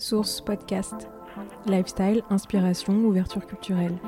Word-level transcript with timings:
Source 0.00 0.40
Podcast. 0.40 1.08
Lifestyle, 1.66 2.22
inspiration, 2.30 2.94
ouverture 3.04 3.46
culturelle. 3.46 3.98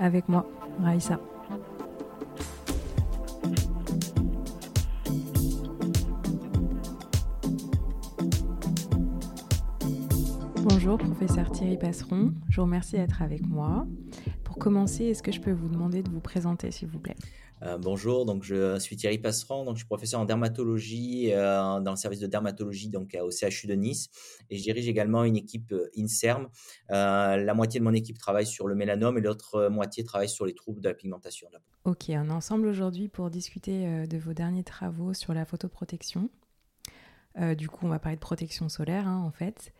Avec 0.00 0.28
moi, 0.28 0.44
Raïssa. 0.82 1.20
Bonjour, 10.64 10.98
professeur 10.98 11.50
Thierry 11.52 11.78
Passeron. 11.78 12.32
Je 12.48 12.56
vous 12.56 12.64
remercie 12.64 12.96
d'être 12.96 13.22
avec 13.22 13.46
moi. 13.46 13.86
Pour 14.58 14.64
commencer, 14.64 15.04
est-ce 15.04 15.22
que 15.22 15.30
je 15.30 15.40
peux 15.40 15.52
vous 15.52 15.68
demander 15.68 16.02
de 16.02 16.10
vous 16.10 16.18
présenter, 16.18 16.72
s'il 16.72 16.88
vous 16.88 16.98
plaît? 16.98 17.14
Euh, 17.62 17.78
bonjour, 17.78 18.26
donc 18.26 18.42
je 18.42 18.76
suis 18.80 18.96
Thierry 18.96 19.18
Passeron, 19.18 19.64
donc 19.64 19.76
je 19.76 19.82
suis 19.82 19.86
professeur 19.86 20.18
en 20.18 20.24
dermatologie 20.24 21.32
euh, 21.32 21.78
dans 21.78 21.92
le 21.92 21.96
service 21.96 22.18
de 22.18 22.26
dermatologie 22.26 22.88
donc 22.88 23.16
au 23.22 23.30
CHU 23.30 23.68
de 23.68 23.74
Nice 23.74 24.08
et 24.50 24.56
je 24.56 24.62
dirige 24.64 24.88
également 24.88 25.22
une 25.22 25.36
équipe 25.36 25.70
euh, 25.70 25.88
INSERM. 25.96 26.48
la 26.88 27.54
moitié 27.54 27.78
de 27.78 27.84
mon 27.84 27.94
équipe 27.94 28.18
travaille 28.18 28.46
sur 28.46 28.66
le 28.66 28.74
mélanome 28.74 29.16
et 29.16 29.20
l'autre 29.20 29.68
moitié 29.68 30.02
travaille 30.02 30.28
sur 30.28 30.44
les 30.44 30.54
troubles 30.54 30.80
de 30.80 30.88
la 30.88 30.94
pigmentation 30.94 31.46
de 31.50 31.52
la 31.52 31.60
peau. 31.60 31.92
Ok, 31.92 32.06
on 32.08 32.28
est 32.28 32.32
ensemble 32.32 32.66
aujourd'hui 32.66 33.06
pour 33.06 33.30
discuter 33.30 34.08
de 34.08 34.18
vos 34.18 34.32
derniers 34.32 34.64
travaux 34.64 35.14
sur 35.14 35.34
la 35.34 35.44
photoprotection. 35.44 36.30
Du 37.56 37.68
coup, 37.68 37.86
on 37.86 37.88
va 37.88 37.98
parler 37.98 38.16
de 38.16 38.20
protection 38.20 38.68
solaire 38.68 39.06
hein, 39.06 39.22
en 39.24 39.30
fait. 39.30 39.72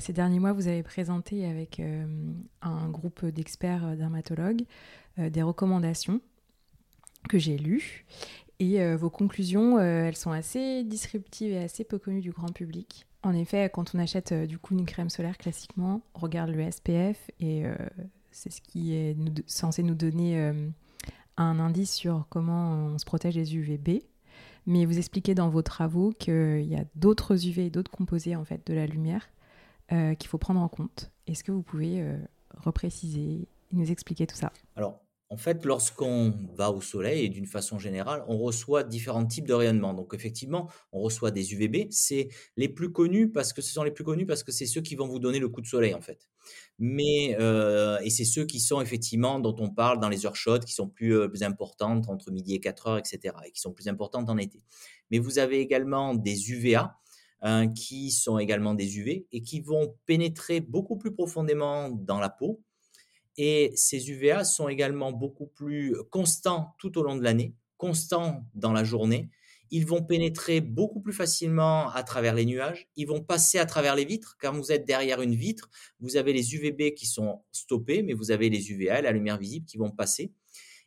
ces 0.00 0.12
derniers 0.12 0.38
mois, 0.38 0.52
vous 0.52 0.68
avez 0.68 0.82
présenté 0.82 1.46
avec 1.46 1.80
un 2.60 2.88
groupe 2.88 3.24
d'experts 3.24 3.96
dermatologues 3.96 4.64
des 5.16 5.42
recommandations 5.42 6.20
que 7.28 7.38
j'ai 7.38 7.56
lu. 7.56 8.04
Et 8.60 8.82
euh, 8.82 8.96
vos 8.96 9.08
conclusions, 9.08 9.78
euh, 9.78 10.04
elles 10.04 10.16
sont 10.16 10.32
assez 10.32 10.84
disruptives 10.84 11.52
et 11.52 11.58
assez 11.58 11.82
peu 11.82 11.98
connues 11.98 12.20
du 12.20 12.30
grand 12.30 12.52
public. 12.52 13.06
En 13.22 13.34
effet, 13.34 13.70
quand 13.72 13.94
on 13.94 13.98
achète 13.98 14.32
euh, 14.32 14.46
du 14.46 14.58
coup 14.58 14.74
une 14.74 14.84
crème 14.84 15.08
solaire 15.08 15.38
classiquement, 15.38 16.02
on 16.14 16.18
regarde 16.18 16.50
le 16.50 16.70
SPF 16.70 17.30
et 17.40 17.64
c'est 18.30 18.50
ce 18.50 18.60
qui 18.60 18.94
est 18.94 19.16
censé 19.46 19.82
nous 19.82 19.94
donner 19.94 20.38
un 21.36 21.58
indice 21.58 21.92
sur 21.92 22.26
comment 22.28 22.72
on 22.72 22.98
se 22.98 23.04
protège 23.04 23.34
des 23.34 23.56
UVB. 23.56 24.02
Mais 24.70 24.84
vous 24.84 24.98
expliquez 24.98 25.34
dans 25.34 25.48
vos 25.48 25.62
travaux 25.62 26.12
qu'il 26.12 26.62
y 26.62 26.76
a 26.76 26.84
d'autres 26.94 27.44
UV 27.44 27.66
et 27.66 27.70
d'autres 27.70 27.90
composés 27.90 28.36
en 28.36 28.44
fait 28.44 28.64
de 28.68 28.72
la 28.72 28.86
lumière 28.86 29.28
qu'il 29.88 30.28
faut 30.28 30.38
prendre 30.38 30.60
en 30.60 30.68
compte. 30.68 31.10
Est-ce 31.26 31.42
que 31.42 31.50
vous 31.50 31.62
pouvez 31.62 32.06
repréciser 32.56 33.48
et 33.72 33.76
nous 33.76 33.90
expliquer 33.90 34.28
tout 34.28 34.36
ça? 34.36 34.52
En 35.32 35.36
fait, 35.36 35.64
lorsqu'on 35.64 36.34
va 36.56 36.72
au 36.72 36.80
soleil, 36.80 37.30
d'une 37.30 37.46
façon 37.46 37.78
générale, 37.78 38.24
on 38.26 38.36
reçoit 38.36 38.82
différents 38.82 39.24
types 39.24 39.46
de 39.46 39.54
rayonnements. 39.54 39.94
Donc, 39.94 40.12
effectivement, 40.12 40.68
on 40.90 41.00
reçoit 41.00 41.30
des 41.30 41.54
UVB. 41.54 41.86
C'est 41.90 42.30
les 42.56 42.68
plus 42.68 42.90
connus 42.90 43.30
parce 43.30 43.52
que 43.52 43.62
ce 43.62 43.72
sont 43.72 43.84
les 43.84 43.92
plus 43.92 44.02
connus 44.02 44.26
parce 44.26 44.42
que 44.42 44.50
c'est 44.50 44.66
ceux 44.66 44.80
qui 44.80 44.96
vont 44.96 45.06
vous 45.06 45.20
donner 45.20 45.38
le 45.38 45.48
coup 45.48 45.60
de 45.60 45.68
soleil, 45.68 45.94
en 45.94 46.00
fait. 46.00 46.28
Mais, 46.80 47.36
euh, 47.38 48.00
et 48.00 48.10
c'est 48.10 48.24
ceux 48.24 48.44
qui 48.44 48.58
sont 48.58 48.80
effectivement, 48.80 49.38
dont 49.38 49.54
on 49.60 49.70
parle 49.70 50.00
dans 50.00 50.08
les 50.08 50.26
heures 50.26 50.34
chaudes, 50.34 50.64
qui 50.64 50.74
sont 50.74 50.88
plus, 50.88 51.16
euh, 51.16 51.28
plus 51.28 51.44
importantes 51.44 52.08
entre 52.08 52.32
midi 52.32 52.54
et 52.56 52.60
4 52.60 52.88
heures, 52.88 52.98
etc. 52.98 53.32
et 53.46 53.52
qui 53.52 53.60
sont 53.60 53.72
plus 53.72 53.86
importantes 53.86 54.28
en 54.30 54.36
été. 54.36 54.64
Mais 55.12 55.20
vous 55.20 55.38
avez 55.38 55.60
également 55.60 56.12
des 56.12 56.50
UVA, 56.50 56.96
hein, 57.42 57.68
qui 57.68 58.10
sont 58.10 58.38
également 58.40 58.74
des 58.74 58.98
UV 58.98 59.28
et 59.30 59.42
qui 59.42 59.60
vont 59.60 59.94
pénétrer 60.06 60.60
beaucoup 60.60 60.96
plus 60.96 61.12
profondément 61.12 61.88
dans 61.88 62.18
la 62.18 62.30
peau 62.30 62.60
et 63.36 63.72
ces 63.74 64.10
UVA 64.10 64.44
sont 64.44 64.68
également 64.68 65.12
beaucoup 65.12 65.46
plus 65.46 65.96
constants 66.10 66.74
tout 66.78 66.98
au 66.98 67.02
long 67.02 67.16
de 67.16 67.22
l'année, 67.22 67.54
constants 67.76 68.44
dans 68.54 68.72
la 68.72 68.84
journée. 68.84 69.30
Ils 69.72 69.86
vont 69.86 70.02
pénétrer 70.02 70.60
beaucoup 70.60 71.00
plus 71.00 71.12
facilement 71.12 71.90
à 71.90 72.02
travers 72.02 72.34
les 72.34 72.44
nuages. 72.44 72.88
Ils 72.96 73.06
vont 73.06 73.22
passer 73.22 73.58
à 73.58 73.66
travers 73.66 73.94
les 73.94 74.04
vitres. 74.04 74.36
Quand 74.40 74.52
vous 74.52 74.72
êtes 74.72 74.84
derrière 74.84 75.22
une 75.22 75.36
vitre, 75.36 75.70
vous 76.00 76.16
avez 76.16 76.32
les 76.32 76.56
UVB 76.56 76.94
qui 76.94 77.06
sont 77.06 77.42
stoppés, 77.52 78.02
mais 78.02 78.12
vous 78.12 78.32
avez 78.32 78.50
les 78.50 78.72
UVA, 78.72 79.00
la 79.00 79.12
lumière 79.12 79.38
visible, 79.38 79.66
qui 79.66 79.78
vont 79.78 79.90
passer. 79.90 80.32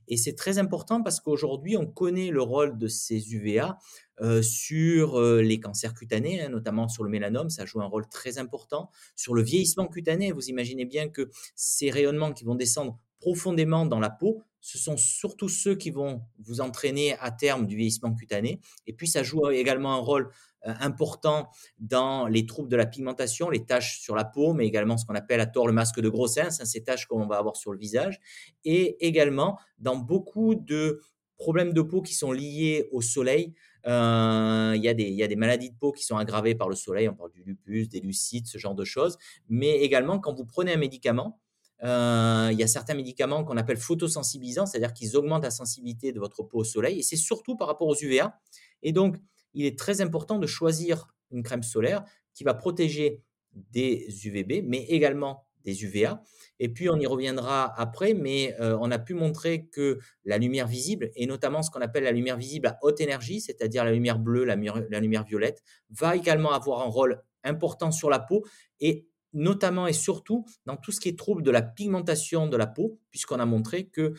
Et 0.08 0.18
c'est 0.18 0.36
très 0.36 0.60
important 0.60 1.02
parce 1.02 1.20
qu'aujourd'hui, 1.20 1.78
on 1.78 1.86
connaît 1.86 2.30
le 2.30 2.42
rôle 2.42 2.78
de 2.78 2.88
ces 2.88 3.34
UVA 3.34 3.78
euh, 4.22 4.42
sur 4.42 5.20
euh, 5.20 5.42
les 5.42 5.60
cancers 5.60 5.94
cutanés, 5.94 6.42
hein, 6.42 6.50
notamment 6.50 6.88
sur 6.88 7.04
le 7.04 7.10
mélanome, 7.10 7.50
ça 7.50 7.66
joue 7.66 7.82
un 7.82 7.86
rôle 7.86 8.08
très 8.08 8.38
important. 8.38 8.90
Sur 9.16 9.34
le 9.34 9.42
vieillissement 9.42 9.88
cutané, 9.88 10.32
vous 10.32 10.50
imaginez 10.50 10.86
bien 10.86 11.10
que 11.10 11.30
ces 11.56 11.90
rayonnements 11.90 12.32
qui 12.34 12.44
vont 12.44 12.56
descendre 12.56 13.00
profondément 13.20 13.86
dans 13.86 14.00
la 14.00 14.10
peau, 14.10 14.44
ce 14.64 14.78
sont 14.78 14.96
surtout 14.96 15.50
ceux 15.50 15.76
qui 15.76 15.92
vont 15.92 16.22
vous 16.40 16.62
entraîner 16.62 17.18
à 17.20 17.32
terme 17.32 17.68
du 17.68 17.76
vieillissement 17.76 18.16
cutané. 18.16 18.62
Et 18.88 18.94
puis, 18.94 19.10
ça 19.10 19.22
joue 19.22 19.50
également 19.50 19.94
un 19.94 20.00
rôle 20.00 20.32
euh, 20.66 20.74
important 20.80 21.50
dans 21.80 22.28
les 22.28 22.46
troubles 22.46 22.70
de 22.70 22.78
la 22.78 22.86
pigmentation, 22.86 23.50
les 23.50 23.66
taches 23.66 24.00
sur 24.00 24.16
la 24.16 24.24
peau, 24.24 24.54
mais 24.54 24.66
également 24.66 24.98
ce 24.98 25.06
qu'on 25.06 25.16
appelle 25.16 25.42
à 25.42 25.48
tort 25.48 25.68
le 25.68 25.74
masque 25.74 26.00
de 26.00 26.08
grossesse, 26.08 26.62
hein, 26.62 26.66
ces 26.66 26.82
taches 26.82 27.08
qu'on 27.08 27.28
va 27.28 27.38
avoir 27.38 27.58
sur 27.58 27.74
le 27.74 27.78
visage, 27.78 28.22
et 28.64 29.06
également 29.06 29.60
dans 29.80 29.98
beaucoup 29.98 30.56
de 30.56 31.02
problèmes 31.36 31.74
de 31.74 31.82
peau 31.82 32.02
qui 32.02 32.14
sont 32.14 32.32
liés 32.32 32.88
au 32.94 33.02
soleil. 33.02 33.54
Euh, 33.86 34.72
il, 34.78 34.82
y 34.82 35.14
y 35.14 35.24
a 35.24 35.28
des 35.28 35.36
maladies 35.36 35.72
de 35.72 35.76
peau 35.76 35.92
qui 35.92 36.06
sont 36.06 36.16
aggravées 36.16 36.56
par 36.56 36.70
le 36.70 36.76
soleil, 36.76 37.10
on 37.10 37.16
parle 37.16 37.34
du 37.34 37.44
lupus, 37.44 37.90
des 37.90 38.00
lucides, 38.00 38.48
ce 38.48 38.58
genre 38.58 38.76
de 38.76 38.86
choses, 38.86 39.18
mais 39.50 39.80
également 39.80 40.20
quand 40.20 40.34
vous 40.34 40.46
prenez 40.46 40.72
un 40.72 40.78
médicament, 40.78 41.42
euh, 41.84 42.50
il 42.52 42.58
y 42.58 42.64
a 42.64 42.68
certains 42.68 42.94
médicaments 42.94 43.44
qu'on 43.44 43.58
appelle 43.58 43.78
photosensibilisants, 43.78 44.66
c'est-à-dire 44.66 44.94
qu'ils 44.94 45.18
augmentent 45.18 45.44
la 45.44 45.52
sensibilité 45.52 46.12
de 46.14 46.20
votre 46.20 46.44
peau 46.44 46.60
au 46.60 46.64
soleil, 46.64 47.00
et 47.00 47.04
c'est 47.04 47.18
surtout 47.18 47.58
par 47.58 47.68
rapport 47.68 47.88
aux 47.88 47.96
UVA. 47.96 48.40
Et 48.84 48.92
donc, 48.92 49.18
il 49.54 49.66
est 49.66 49.78
très 49.78 50.02
important 50.02 50.40
de 50.40 50.48
choisir 50.48 51.08
une 51.32 51.44
crème 51.44 51.64
solaire 51.64 52.04
qui 52.34 52.44
va 52.44 52.54
protéger 52.54 53.22
des 53.54 54.08
UVB, 54.26 54.64
mais 54.66 54.84
également 54.86 55.46
des 55.64 55.84
UVA. 55.84 56.22
Et 56.60 56.70
puis, 56.70 56.90
on 56.90 56.98
y 56.98 57.06
reviendra 57.06 57.74
après, 57.80 58.14
mais 58.14 58.56
euh, 58.60 58.78
on 58.80 58.92
a 58.92 59.00
pu 59.00 59.14
montrer 59.14 59.68
que 59.68 60.00
la 60.26 60.38
lumière 60.38 60.68
visible, 60.68 61.12
et 61.16 61.26
notamment 61.26 61.64
ce 61.64 61.72
qu'on 61.72 61.82
appelle 61.82 62.04
la 62.04 62.12
lumière 62.12 62.38
visible 62.38 62.68
à 62.68 62.78
haute 62.82 63.02
énergie, 63.02 63.42
c'est-à-dire 63.42 63.84
la 63.84 63.92
lumière 63.92 64.20
bleue, 64.20 64.46
la, 64.46 64.56
la 64.56 65.00
lumière 65.00 65.24
violette, 65.24 65.64
va 65.90 66.16
également 66.16 66.52
avoir 66.52 66.82
un 66.82 66.90
rôle 66.90 67.22
important 67.44 67.92
sur 67.92 68.10
la 68.10 68.20
peau 68.20 68.46
et 68.80 69.08
notamment 69.34 69.88
et 69.88 69.94
surtout 69.94 70.46
dans 70.66 70.78
tout 70.78 70.92
ce 70.92 71.00
qui 71.00 71.10
est 71.10 71.18
trouble 71.18 71.44
de 71.44 71.52
la 71.52 71.62
pigmentation 71.62 72.48
de 72.48 72.58
la 72.58 72.68
peau, 72.68 73.00
puisqu'on 73.12 73.40
a 73.40 73.46
montré 73.46 73.88
que 73.88 74.14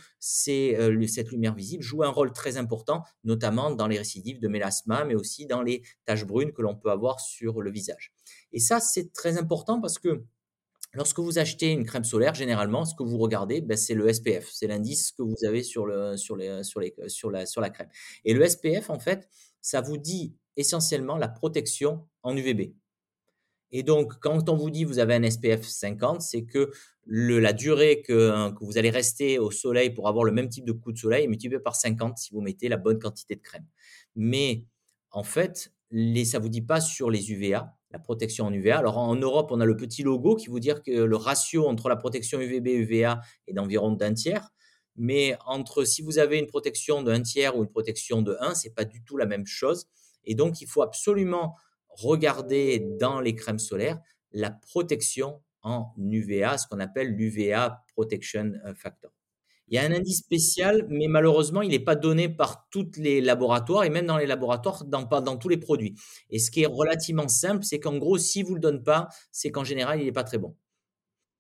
euh, 0.48 1.06
cette 1.06 1.30
lumière 1.30 1.54
visible 1.54 1.82
joue 1.82 2.02
un 2.02 2.10
rôle 2.10 2.32
très 2.32 2.56
important, 2.56 3.02
notamment 3.24 3.70
dans 3.70 3.86
les 3.86 3.98
récidives 3.98 4.40
de 4.40 4.48
mélasma, 4.48 5.04
mais 5.04 5.14
aussi 5.14 5.46
dans 5.46 5.62
les 5.62 5.82
taches 6.04 6.26
brunes 6.26 6.52
que 6.52 6.62
l'on 6.62 6.74
peut 6.74 6.90
avoir 6.90 7.20
sur 7.20 7.60
le 7.60 7.70
visage. 7.70 8.12
Et 8.52 8.60
ça, 8.60 8.80
c'est 8.80 9.12
très 9.12 9.38
important 9.38 9.80
parce 9.80 9.98
que 9.98 10.24
Lorsque 10.94 11.18
vous 11.18 11.38
achetez 11.38 11.72
une 11.72 11.84
crème 11.84 12.04
solaire, 12.04 12.34
généralement, 12.34 12.84
ce 12.84 12.94
que 12.94 13.02
vous 13.02 13.18
regardez, 13.18 13.60
ben, 13.60 13.76
c'est 13.76 13.94
le 13.94 14.12
SPF. 14.12 14.48
C'est 14.52 14.68
l'indice 14.68 15.10
que 15.10 15.22
vous 15.22 15.44
avez 15.44 15.64
sur, 15.64 15.86
la 15.86 17.70
crème. 17.70 17.88
Et 18.24 18.32
le 18.32 18.48
SPF, 18.48 18.90
en 18.90 19.00
fait, 19.00 19.28
ça 19.60 19.80
vous 19.80 19.98
dit 19.98 20.36
essentiellement 20.56 21.16
la 21.16 21.28
protection 21.28 22.06
en 22.22 22.36
UVB. 22.36 22.74
Et 23.76 23.82
donc, 23.82 24.20
quand 24.20 24.48
on 24.48 24.56
vous 24.56 24.70
dit 24.70 24.84
vous 24.84 25.00
avez 25.00 25.14
un 25.14 25.28
SPF 25.28 25.64
50, 25.64 26.22
c'est 26.22 26.44
que 26.44 26.70
la 27.08 27.52
durée 27.52 28.02
que, 28.02 28.52
que, 28.52 28.64
vous 28.64 28.78
allez 28.78 28.88
rester 28.88 29.40
au 29.40 29.50
soleil 29.50 29.90
pour 29.90 30.06
avoir 30.06 30.24
le 30.24 30.30
même 30.30 30.48
type 30.48 30.64
de 30.64 30.70
coup 30.70 30.92
de 30.92 30.96
soleil 30.96 31.24
est 31.24 31.26
multipliée 31.26 31.58
par 31.58 31.74
50 31.74 32.16
si 32.16 32.32
vous 32.32 32.40
mettez 32.40 32.68
la 32.68 32.76
bonne 32.76 33.00
quantité 33.00 33.34
de 33.34 33.40
crème. 33.40 33.66
Mais 34.14 34.64
en 35.10 35.24
fait, 35.24 35.72
les, 35.90 36.24
ça 36.24 36.38
ne 36.38 36.44
vous 36.44 36.50
dit 36.50 36.62
pas 36.62 36.80
sur 36.80 37.10
les 37.10 37.32
UVA, 37.32 37.76
la 37.90 37.98
protection 37.98 38.46
en 38.46 38.52
UVA. 38.52 38.78
Alors 38.78 38.96
en 38.96 39.16
Europe, 39.16 39.48
on 39.50 39.60
a 39.60 39.64
le 39.64 39.76
petit 39.76 40.04
logo 40.04 40.36
qui 40.36 40.46
vous 40.46 40.60
dit 40.60 40.70
que 40.86 40.92
le 40.92 41.16
ratio 41.16 41.66
entre 41.66 41.88
la 41.88 41.96
protection 41.96 42.40
UVB 42.40 42.68
et 42.68 42.76
UVA 42.76 43.22
est 43.48 43.54
d'environ 43.54 43.90
d'un 43.90 44.14
tiers. 44.14 44.50
Mais 44.94 45.36
entre 45.46 45.82
si 45.82 46.00
vous 46.00 46.20
avez 46.20 46.38
une 46.38 46.46
protection 46.46 47.02
d'un 47.02 47.22
tiers 47.22 47.56
ou 47.56 47.64
une 47.64 47.70
protection 47.70 48.22
de 48.22 48.36
1, 48.38 48.54
c'est 48.54 48.72
pas 48.72 48.84
du 48.84 49.02
tout 49.02 49.16
la 49.16 49.26
même 49.26 49.46
chose. 49.46 49.88
Et 50.24 50.36
donc, 50.36 50.60
il 50.60 50.68
faut 50.68 50.82
absolument 50.82 51.56
regarder 51.96 52.80
dans 52.80 53.20
les 53.20 53.34
crèmes 53.34 53.58
solaires 53.58 54.00
la 54.32 54.50
protection 54.50 55.40
en 55.62 55.94
UVA, 55.98 56.58
ce 56.58 56.66
qu'on 56.66 56.80
appelle 56.80 57.14
l'UVA 57.14 57.82
Protection 57.94 58.52
euh, 58.66 58.74
Factor. 58.74 59.10
Il 59.68 59.76
y 59.76 59.78
a 59.78 59.82
un 59.82 59.92
indice 59.92 60.18
spécial, 60.18 60.86
mais 60.90 61.08
malheureusement, 61.08 61.62
il 61.62 61.70
n'est 61.70 61.78
pas 61.78 61.96
donné 61.96 62.28
par 62.28 62.68
tous 62.70 62.90
les 62.96 63.22
laboratoires 63.22 63.84
et 63.84 63.90
même 63.90 64.04
dans 64.04 64.18
les 64.18 64.26
laboratoires, 64.26 64.84
dans, 64.84 65.06
pas 65.06 65.22
dans 65.22 65.38
tous 65.38 65.48
les 65.48 65.56
produits. 65.56 65.94
Et 66.28 66.38
ce 66.38 66.50
qui 66.50 66.62
est 66.62 66.66
relativement 66.66 67.28
simple, 67.28 67.64
c'est 67.64 67.80
qu'en 67.80 67.96
gros, 67.96 68.18
si 68.18 68.42
vous 68.42 68.50
ne 68.50 68.54
le 68.56 68.60
donnez 68.60 68.82
pas, 68.82 69.08
c'est 69.32 69.50
qu'en 69.50 69.64
général, 69.64 70.00
il 70.00 70.04
n'est 70.04 70.12
pas 70.12 70.24
très 70.24 70.36
bon. 70.36 70.54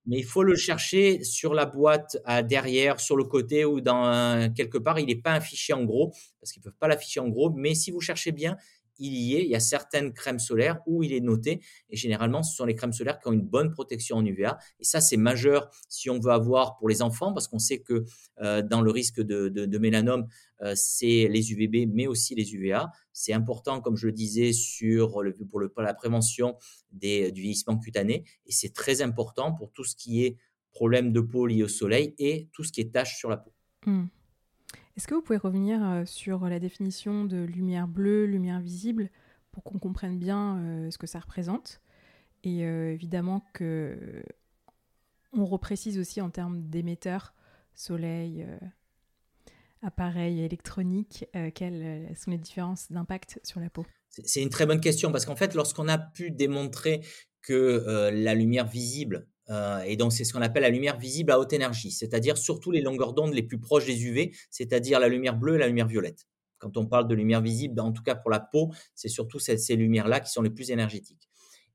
Mais 0.06 0.18
il 0.18 0.24
faut 0.24 0.42
le 0.42 0.56
chercher 0.56 1.22
sur 1.22 1.52
la 1.52 1.66
boîte 1.66 2.18
derrière, 2.44 3.00
sur 3.00 3.16
le 3.16 3.24
côté 3.24 3.64
ou 3.64 3.80
dans 3.80 4.52
quelque 4.54 4.78
part. 4.78 4.98
Il 4.98 5.06
n'est 5.06 5.14
pas 5.16 5.32
affiché 5.32 5.72
en 5.72 5.84
gros 5.84 6.12
parce 6.40 6.52
qu'ils 6.52 6.60
ne 6.60 6.64
peuvent 6.64 6.78
pas 6.78 6.88
l'afficher 6.88 7.20
en 7.20 7.28
gros. 7.28 7.50
Mais 7.50 7.74
si 7.74 7.90
vous 7.90 8.00
cherchez 8.00 8.32
bien, 8.32 8.56
il 8.98 9.14
y 9.14 9.36
est. 9.36 9.44
Il 9.44 9.50
y 9.50 9.54
a 9.54 9.60
certaines 9.60 10.12
crèmes 10.12 10.38
solaires 10.38 10.80
où 10.86 11.02
il 11.02 11.12
est 11.12 11.20
noté. 11.20 11.60
Et 11.90 11.96
généralement, 11.96 12.42
ce 12.42 12.54
sont 12.56 12.64
les 12.64 12.74
crèmes 12.74 12.92
solaires 12.92 13.18
qui 13.18 13.28
ont 13.28 13.32
une 13.32 13.46
bonne 13.46 13.70
protection 13.70 14.16
en 14.16 14.24
UVA. 14.24 14.58
Et 14.80 14.84
ça, 14.84 15.00
c'est 15.00 15.16
majeur 15.16 15.70
si 15.88 16.10
on 16.10 16.18
veut 16.18 16.32
avoir 16.32 16.76
pour 16.76 16.88
les 16.88 17.02
enfants, 17.02 17.32
parce 17.32 17.48
qu'on 17.48 17.58
sait 17.58 17.80
que 17.80 18.04
euh, 18.40 18.62
dans 18.62 18.80
le 18.80 18.90
risque 18.90 19.20
de, 19.20 19.78
mélanome, 19.78 20.26
euh, 20.62 20.72
c'est 20.76 21.28
les 21.28 21.52
UVB, 21.52 21.90
mais 21.92 22.06
aussi 22.06 22.34
les 22.34 22.54
UVA. 22.54 22.90
C'est 23.12 23.32
important, 23.32 23.80
comme 23.80 23.96
je 23.96 24.06
le 24.06 24.12
disais, 24.12 24.52
sur 24.52 25.22
le, 25.22 25.34
pour, 25.34 25.60
la 25.60 25.94
prévention 25.94 26.56
du 26.92 27.30
vieillissement 27.32 27.78
cutané. 27.78 28.24
Et 28.46 28.52
c'est 28.52 28.72
très 28.72 29.02
important 29.02 29.52
pour 29.52 29.72
tout 29.72 29.84
ce 29.84 29.96
qui 29.96 30.24
est 30.24 30.36
problème 30.72 31.12
de 31.12 31.20
peau 31.20 31.46
lié 31.46 31.62
au 31.62 31.68
soleil 31.68 32.14
et 32.18 32.48
tout 32.52 32.64
ce 32.64 32.72
qui 32.72 32.80
est 32.80 32.92
taches 32.92 33.16
sur 33.16 33.30
la 33.30 33.36
peau. 33.36 33.52
Hmm. 33.86 34.06
Est-ce 34.96 35.08
que 35.08 35.14
vous 35.14 35.22
pouvez 35.22 35.38
revenir 35.38 35.84
euh, 35.84 36.04
sur 36.04 36.48
la 36.48 36.60
définition 36.60 37.24
de 37.24 37.38
lumière 37.38 37.88
bleue, 37.88 38.26
lumière 38.26 38.60
visible, 38.60 39.10
pour 39.50 39.64
qu'on 39.64 39.78
comprenne 39.78 40.18
bien 40.18 40.58
euh, 40.58 40.90
ce 40.90 40.98
que 40.98 41.08
ça 41.08 41.18
représente? 41.18 41.80
Et 42.44 42.64
euh, 42.64 42.92
évidemment 42.92 43.44
que 43.54 44.22
on 45.32 45.46
reprécise 45.46 45.98
aussi 45.98 46.20
en 46.20 46.30
termes 46.30 46.62
d'émetteurs, 46.68 47.34
soleil, 47.74 48.46
appareil 49.82 50.40
électronique, 50.42 51.26
quelles 51.56 52.08
sont 52.16 52.30
les 52.30 52.38
différences 52.38 52.92
d'impact 52.92 53.40
sur 53.42 53.58
la 53.58 53.68
peau? 53.68 53.84
C'est 54.10 54.42
une 54.42 54.48
très 54.48 54.64
bonne 54.64 54.80
question 54.80 55.10
parce 55.10 55.26
qu'en 55.26 55.34
fait, 55.34 55.56
lorsqu'on 55.56 55.88
a 55.88 55.98
pu 55.98 56.30
démontrer 56.30 57.04
que 57.42 58.10
la 58.12 58.34
lumière 58.36 58.68
visible 58.68 59.26
euh, 59.50 59.80
et 59.80 59.96
donc, 59.96 60.12
c'est 60.12 60.24
ce 60.24 60.32
qu'on 60.32 60.42
appelle 60.42 60.62
la 60.62 60.70
lumière 60.70 60.98
visible 60.98 61.32
à 61.32 61.38
haute 61.38 61.52
énergie, 61.52 61.90
c'est-à-dire 61.90 62.38
surtout 62.38 62.70
les 62.70 62.80
longueurs 62.80 63.12
d'onde 63.12 63.34
les 63.34 63.42
plus 63.42 63.58
proches 63.58 63.86
des 63.86 64.04
UV, 64.04 64.32
c'est-à-dire 64.50 65.00
la 65.00 65.08
lumière 65.08 65.36
bleue 65.36 65.56
et 65.56 65.58
la 65.58 65.66
lumière 65.66 65.86
violette. 65.86 66.26
Quand 66.58 66.76
on 66.76 66.86
parle 66.86 67.08
de 67.08 67.14
lumière 67.14 67.42
visible, 67.42 67.78
en 67.80 67.92
tout 67.92 68.02
cas 68.02 68.14
pour 68.14 68.30
la 68.30 68.40
peau, 68.40 68.72
c'est 68.94 69.08
surtout 69.08 69.38
ces, 69.38 69.76
lumières-là 69.76 70.20
qui 70.20 70.30
sont 70.30 70.42
les 70.42 70.50
plus 70.50 70.70
énergétiques. 70.70 71.28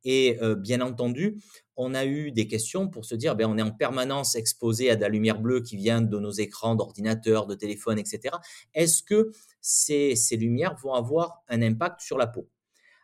Et 0.06 0.38
euh, 0.42 0.56
bien 0.56 0.82
entendu, 0.82 1.44
on 1.76 1.94
a 1.94 2.06
eu 2.06 2.32
des 2.32 2.48
questions 2.48 2.88
pour 2.88 3.06
se 3.06 3.16
dire, 3.16 3.36
ben, 3.36 3.48
on 3.48 3.58
est 3.58 3.62
en 3.62 3.72
permanence 3.72 4.36
exposé 4.36 4.90
à 4.90 4.96
de 4.96 5.02
la 5.02 5.10
lumière 5.10 5.40
bleue 5.40 5.62
qui 5.62 5.76
vient 5.76 6.02
de 6.02 6.20
nos 6.20 6.32
écrans 6.32 6.76
d'ordinateur, 6.76 7.46
de 7.46 7.56
téléphone, 7.56 8.00
etc. 8.00 8.36
Est-ce 8.74 9.04
que 9.04 9.32
ces 9.62 10.16
lumières 10.38 10.76
vont 10.82 10.94
avoir 10.94 11.44
un 11.50 11.62
impact 11.62 12.02
sur 12.02 12.18
la 12.18 12.28
peau? 12.28 12.50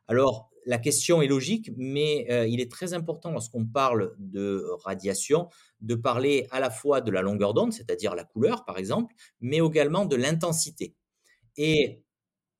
Alors, 0.07 0.49
la 0.65 0.77
question 0.77 1.21
est 1.21 1.27
logique, 1.27 1.71
mais 1.77 2.25
euh, 2.31 2.47
il 2.47 2.59
est 2.59 2.71
très 2.71 2.93
important 2.93 3.31
lorsqu'on 3.31 3.65
parle 3.65 4.15
de 4.17 4.65
radiation 4.83 5.49
de 5.81 5.95
parler 5.95 6.47
à 6.51 6.59
la 6.59 6.69
fois 6.71 7.01
de 7.01 7.11
la 7.11 7.21
longueur 7.21 7.53
d'onde, 7.53 7.73
c'est-à-dire 7.73 8.15
la 8.15 8.23
couleur 8.23 8.65
par 8.65 8.77
exemple, 8.77 9.13
mais 9.41 9.57
également 9.57 10.05
de 10.05 10.15
l'intensité. 10.15 10.95
Et 11.57 12.01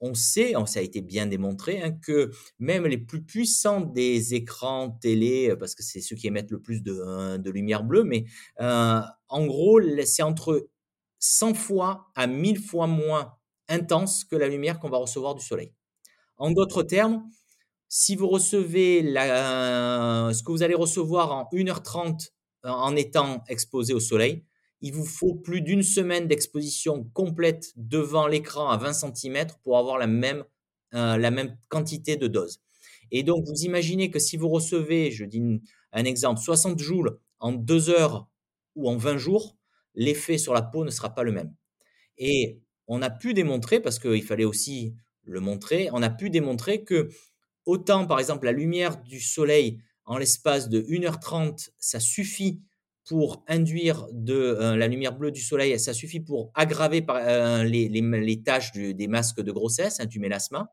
on 0.01 0.13
sait, 0.13 0.53
ça 0.68 0.80
a 0.80 0.83
été 0.83 1.01
bien 1.01 1.25
démontré, 1.27 1.81
hein, 1.81 1.92
que 1.92 2.31
même 2.59 2.86
les 2.86 2.97
plus 2.97 3.24
puissants 3.24 3.81
des 3.81 4.36
écrans 4.36 4.91
télé, 4.91 5.51
euh, 5.51 5.56
parce 5.56 5.75
que 5.75 5.83
c'est 5.83 6.01
ceux 6.01 6.15
qui 6.15 6.27
émettent 6.27 6.51
le 6.51 6.62
plus 6.62 6.83
de, 6.83 6.94
euh, 6.94 7.38
lumière 7.51 7.83
bleue, 7.83 8.03
mais 8.03 8.25
en 8.59 9.45
gros, 9.48 9.81
c'est 10.06 10.24
entre 10.24 10.68
100 11.19 11.53
fois 11.56 12.07
à 12.15 12.27
1000 12.27 12.59
fois 12.59 12.88
moins 12.88 13.36
intense 13.69 14.25
que 14.25 14.36
la 14.36 14.48
lumière 14.48 14.80
qu'on 14.80 14.89
va 14.89 14.98
recevoir 14.98 15.36
du 15.36 15.44
soleil. 15.44 15.74
En 16.38 16.52
d'autres 16.52 16.84
termes, 16.84 17.30
si 17.88 18.16
vous 18.16 18.28
recevez 18.28 19.02
ce 19.02 20.44
que 20.44 20.52
vous 20.52 20.64
allez 20.64 20.76
recevoir 20.76 21.32
en 21.32 21.50
1h30 21.54 22.30
euh, 22.66 22.70
en 22.70 22.96
étant 22.96 23.44
exposé 23.48 23.94
au 23.94 24.00
soleil, 24.00 24.44
il 24.82 24.94
vous 24.94 25.06
faut 25.06 25.36
plus 25.36 25.62
d'une 25.62 25.84
semaine 25.84 26.28
d'exposition 26.28 27.06
complète 27.14 27.72
devant 27.76 28.28
l'écran 28.28 28.70
à 28.70 28.78
20 28.78 28.94
cm 28.94 29.48
pour 29.64 29.78
avoir 29.78 29.98
la 29.98 30.08
même, 30.08 30.44
euh, 30.94 31.18
la 31.18 31.32
même 31.32 31.58
quantité 31.70 32.18
de 32.18 32.28
dose. 32.28 32.60
Et 33.12 33.24
donc, 33.24 33.46
vous 33.46 33.64
imaginez 33.64 34.12
que 34.12 34.20
si 34.20 34.36
vous 34.36 34.50
recevez, 34.50 35.12
je 35.12 35.26
dis 35.26 35.62
un 35.94 36.06
exemple, 36.06 36.42
60 36.42 36.80
joules 36.80 37.18
en 37.40 37.54
2 37.54 37.90
heures 37.90 38.28
ou 38.76 38.90
en 38.90 38.98
20 38.98 39.18
jours, 39.18 39.56
l'effet 39.94 40.38
sur 40.38 40.54
la 40.54 40.62
peau 40.62 40.84
ne 40.84 40.90
sera 40.90 41.14
pas 41.14 41.24
le 41.24 41.32
même. 41.32 41.54
Et 42.18 42.60
on 42.88 43.02
a 43.02 43.10
pu 43.10 43.34
démontrer, 43.34 43.80
parce 43.80 44.00
qu'il 44.00 44.24
fallait 44.24 44.44
aussi 44.44 44.96
on 45.27 46.01
a 46.01 46.10
pu 46.10 46.30
démontrer 46.30 46.83
que 46.83 47.10
Autant, 47.66 48.06
par 48.06 48.19
exemple, 48.19 48.45
la 48.45 48.51
lumière 48.51 48.98
du 49.01 49.19
soleil 49.19 49.80
en 50.06 50.18
l'espace 50.18 50.69
de 50.69 50.81
1h30, 50.81 51.72
ça 51.80 52.00
suffit 52.00 52.62
pour 53.07 53.44
induire 53.48 54.07
euh, 54.30 54.75
la 54.75 54.88
lumière 54.88 55.16
bleue 55.16 55.31
du 55.31 55.42
soleil, 55.42 55.80
ça 55.80 55.94
suffit 55.94 56.19
pour 56.19 56.51
aggraver 56.56 57.06
euh, 57.10 57.63
les, 57.63 57.89
les, 57.89 58.44
tâches 58.44 58.72
des 58.74 59.07
masques 59.07 59.42
de 59.42 59.51
grossesse, 59.51 60.00
hein, 60.00 60.06
du 60.06 60.19
mélasma. 60.19 60.72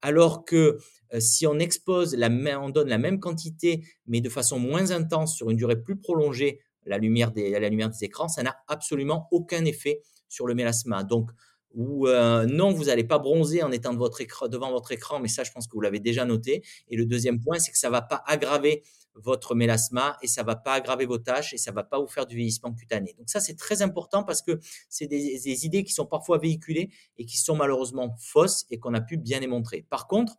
Alors 0.00 0.44
que 0.44 0.78
euh, 1.14 1.20
si 1.20 1.46
on 1.46 1.58
expose, 1.58 2.16
on 2.18 2.70
donne 2.70 2.88
la 2.88 2.98
même 2.98 3.20
quantité, 3.20 3.84
mais 4.06 4.20
de 4.20 4.28
façon 4.28 4.58
moins 4.58 4.90
intense 4.90 5.36
sur 5.36 5.50
une 5.50 5.56
durée 5.56 5.80
plus 5.80 5.96
prolongée, 5.96 6.60
la 6.84 6.98
lumière 6.98 7.30
des, 7.30 7.50
la 7.50 7.68
lumière 7.68 7.90
des 7.90 8.04
écrans, 8.04 8.28
ça 8.28 8.42
n'a 8.42 8.56
absolument 8.68 9.28
aucun 9.30 9.64
effet 9.64 10.00
sur 10.28 10.46
le 10.46 10.54
mélasma. 10.54 11.04
Donc, 11.04 11.30
ou 11.74 12.06
euh, 12.08 12.46
non, 12.46 12.72
vous 12.72 12.84
n'allez 12.84 13.04
pas 13.04 13.18
bronzer 13.18 13.62
en 13.62 13.72
étant 13.72 13.92
devant 13.92 14.70
votre 14.70 14.92
écran, 14.92 15.20
mais 15.20 15.28
ça, 15.28 15.44
je 15.44 15.52
pense 15.52 15.66
que 15.66 15.72
vous 15.72 15.80
l'avez 15.80 16.00
déjà 16.00 16.24
noté. 16.24 16.62
Et 16.88 16.96
le 16.96 17.06
deuxième 17.06 17.40
point, 17.40 17.58
c'est 17.58 17.72
que 17.72 17.78
ça 17.78 17.88
ne 17.88 17.92
va 17.92 18.02
pas 18.02 18.22
aggraver 18.26 18.82
votre 19.14 19.54
mélasma 19.54 20.16
et 20.22 20.26
ça 20.26 20.42
ne 20.42 20.46
va 20.46 20.56
pas 20.56 20.74
aggraver 20.74 21.06
vos 21.06 21.18
tâches 21.18 21.52
et 21.52 21.58
ça 21.58 21.70
ne 21.70 21.76
va 21.76 21.84
pas 21.84 21.98
vous 21.98 22.06
faire 22.06 22.26
du 22.26 22.36
vieillissement 22.36 22.72
cutané. 22.72 23.14
Donc 23.18 23.28
ça, 23.28 23.40
c'est 23.40 23.56
très 23.56 23.82
important 23.82 24.24
parce 24.24 24.42
que 24.42 24.58
c'est 24.88 25.06
des, 25.06 25.64
idées 25.66 25.84
qui 25.84 25.92
sont 25.92 26.06
parfois 26.06 26.38
véhiculées 26.38 26.90
et 27.18 27.26
qui 27.26 27.36
sont 27.36 27.56
malheureusement 27.56 28.14
fausses 28.18 28.66
et 28.70 28.78
qu'on 28.78 28.94
a 28.94 29.00
pu 29.00 29.16
bien 29.16 29.40
démontrer. 29.40 29.84
Par 29.90 30.06
contre, 30.06 30.38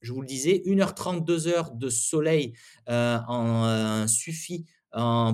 je 0.00 0.12
vous 0.12 0.20
le 0.20 0.26
disais, 0.26 0.62
1h30, 0.66 1.24
2 1.24 1.46
heures 1.46 1.70
de 1.70 1.88
soleil 1.88 2.54
euh, 2.88 3.18
euh, 3.30 4.06
suffit 4.08 4.66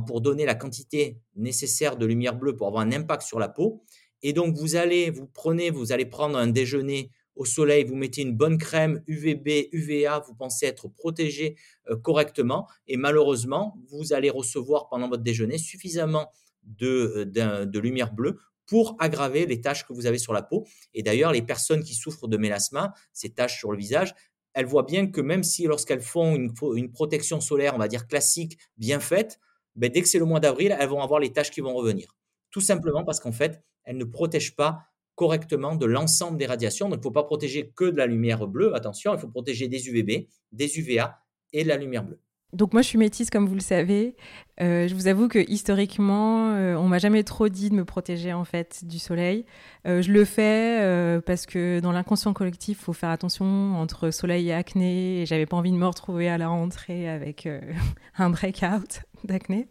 pour 0.06 0.20
donner 0.20 0.44
la 0.44 0.54
quantité 0.54 1.18
nécessaire 1.34 1.96
de 1.96 2.06
lumière 2.06 2.36
bleue 2.36 2.54
pour 2.54 2.68
avoir 2.68 2.82
un 2.82 2.92
impact 2.92 3.22
sur 3.22 3.40
la 3.40 3.48
peau. 3.48 3.82
Et 4.22 4.32
donc, 4.32 4.56
vous 4.56 4.76
allez, 4.76 5.10
vous 5.10 5.26
prenez, 5.26 5.70
vous 5.70 5.92
allez 5.92 6.06
prendre 6.06 6.38
un 6.38 6.48
déjeuner 6.48 7.10
au 7.38 7.44
soleil, 7.44 7.84
vous 7.84 7.94
mettez 7.94 8.22
une 8.22 8.36
bonne 8.36 8.58
crème 8.58 9.02
UVB, 9.06 9.68
UVA, 9.72 10.18
vous 10.26 10.34
pensez 10.34 10.66
être 10.66 10.88
protégé 10.88 11.56
euh, 11.88 11.96
correctement. 11.96 12.66
Et 12.88 12.96
malheureusement, 12.96 13.78
vous 13.90 14.12
allez 14.12 14.28
recevoir 14.28 14.88
pendant 14.88 15.08
votre 15.08 15.22
déjeuner 15.22 15.56
suffisamment 15.56 16.32
de, 16.64 17.30
euh, 17.36 17.64
de 17.64 17.78
lumière 17.78 18.12
bleue 18.12 18.38
pour 18.66 18.96
aggraver 18.98 19.46
les 19.46 19.60
taches 19.60 19.86
que 19.86 19.92
vous 19.92 20.06
avez 20.06 20.18
sur 20.18 20.32
la 20.32 20.42
peau. 20.42 20.66
Et 20.94 21.02
d'ailleurs, 21.02 21.32
les 21.32 21.40
personnes 21.40 21.82
qui 21.82 21.94
souffrent 21.94 22.28
de 22.28 22.36
mélasma, 22.36 22.92
ces 23.12 23.30
taches 23.30 23.58
sur 23.58 23.70
le 23.70 23.78
visage, 23.78 24.14
elles 24.52 24.66
voient 24.66 24.82
bien 24.82 25.06
que 25.06 25.20
même 25.20 25.44
si 25.44 25.64
lorsqu'elles 25.64 26.02
font 26.02 26.34
une, 26.34 26.52
une, 26.74 26.90
protection 26.90 27.40
solaire, 27.40 27.74
on 27.74 27.78
va 27.78 27.88
dire 27.88 28.08
classique, 28.08 28.58
bien 28.76 28.98
faite, 28.98 29.38
ben 29.76 29.90
dès 29.90 30.02
que 30.02 30.08
c'est 30.08 30.18
le 30.18 30.24
mois 30.24 30.40
d'avril, 30.40 30.76
elles 30.78 30.88
vont 30.88 31.00
avoir 31.00 31.20
les 31.20 31.32
taches 31.32 31.52
qui 31.52 31.60
vont 31.60 31.74
revenir. 31.74 32.16
Tout 32.50 32.60
simplement 32.60 33.04
parce 33.04 33.20
qu'en 33.20 33.32
fait, 33.32 33.62
elle 33.88 33.96
ne 33.96 34.04
protège 34.04 34.54
pas 34.54 34.84
correctement 35.14 35.74
de 35.74 35.86
l'ensemble 35.86 36.38
des 36.38 36.46
radiations. 36.46 36.88
Donc, 36.88 36.98
il 36.98 37.00
ne 37.00 37.02
faut 37.02 37.10
pas 37.10 37.24
protéger 37.24 37.72
que 37.74 37.86
de 37.86 37.96
la 37.96 38.06
lumière 38.06 38.46
bleue. 38.46 38.74
Attention, 38.76 39.14
il 39.14 39.18
faut 39.18 39.28
protéger 39.28 39.66
des 39.66 39.88
UVB, 39.88 40.28
des 40.52 40.78
UVA 40.78 41.18
et 41.52 41.64
de 41.64 41.68
la 41.68 41.76
lumière 41.76 42.04
bleue. 42.04 42.20
Donc 42.54 42.72
moi 42.72 42.80
je 42.80 42.88
suis 42.88 42.98
métisse 42.98 43.28
comme 43.28 43.46
vous 43.46 43.54
le 43.54 43.60
savez. 43.60 44.16
Euh, 44.62 44.88
je 44.88 44.94
vous 44.94 45.06
avoue 45.06 45.28
que 45.28 45.38
historiquement, 45.50 46.54
euh, 46.54 46.76
on 46.76 46.88
m'a 46.88 46.98
jamais 46.98 47.22
trop 47.22 47.50
dit 47.50 47.68
de 47.68 47.74
me 47.74 47.84
protéger 47.84 48.32
en 48.32 48.44
fait 48.44 48.86
du 48.86 48.98
soleil. 48.98 49.44
Euh, 49.86 50.00
je 50.00 50.10
le 50.10 50.24
fais 50.24 51.20
parce 51.26 51.44
que 51.44 51.80
dans 51.80 51.92
l'inconscient 51.92 52.32
collectif, 52.32 52.78
il 52.80 52.84
faut 52.84 52.94
faire 52.94 53.10
attention 53.10 53.76
entre 53.76 54.10
soleil 54.10 54.48
et 54.48 54.54
acné. 54.54 55.20
Et 55.20 55.26
j'avais 55.26 55.44
pas 55.44 55.58
envie 55.58 55.72
de 55.72 55.76
me 55.76 55.86
retrouver 55.86 56.30
à 56.30 56.38
la 56.38 56.48
rentrée 56.48 57.08
avec 57.08 57.46
un 58.16 58.30
breakout 58.30 59.02
d'acné. 59.24 59.68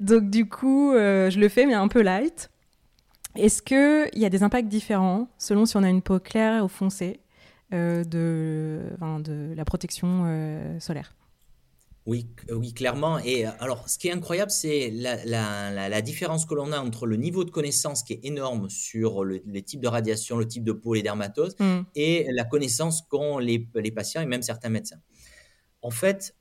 Donc 0.00 0.28
du 0.28 0.48
coup, 0.48 0.90
je 0.92 1.38
le 1.38 1.48
fais 1.48 1.66
mais 1.66 1.74
un 1.74 1.88
peu 1.88 2.02
light. 2.02 2.50
Est-ce 3.36 3.62
qu'il 3.62 4.20
y 4.20 4.24
a 4.24 4.30
des 4.30 4.42
impacts 4.42 4.68
différents 4.68 5.28
selon 5.38 5.66
si 5.66 5.76
on 5.76 5.82
a 5.82 5.88
une 5.88 6.02
peau 6.02 6.18
claire 6.18 6.64
ou 6.64 6.68
foncée 6.68 7.20
euh, 7.72 8.04
de, 8.04 8.82
de, 9.20 9.54
la 9.54 9.64
protection 9.64 10.24
euh, 10.26 10.78
solaire? 10.80 11.14
Oui, 12.06 12.28
oui, 12.50 12.72
clairement. 12.72 13.18
Et 13.18 13.46
euh, 13.46 13.50
alors, 13.58 13.88
ce 13.88 13.98
qui 13.98 14.06
est 14.06 14.12
incroyable, 14.12 14.52
c'est 14.52 14.90
la, 14.90 16.02
différence 16.02 16.46
que 16.46 16.54
l'on 16.54 16.70
a 16.70 16.78
entre 16.78 17.06
le 17.06 17.16
niveau 17.16 17.44
de 17.44 17.50
connaissance 17.50 18.04
qui 18.04 18.12
est 18.12 18.20
énorme 18.22 18.70
sur 18.70 19.24
les 19.24 19.62
types 19.62 19.80
de 19.80 19.88
radiation, 19.88 20.38
le 20.38 20.46
type 20.46 20.62
de 20.62 20.72
peau, 20.72 20.94
les 20.94 21.02
dermatoses, 21.02 21.56
mm. 21.58 21.80
et 21.96 22.28
la 22.30 22.44
connaissance 22.44 23.02
qu'ont 23.02 23.38
les, 23.38 23.68
les, 23.74 23.90
patients 23.90 24.20
et 24.20 24.26
même 24.26 24.42
certains 24.42 24.68
médecins. 24.68 25.00
En 25.82 25.90
fait, 25.90 26.36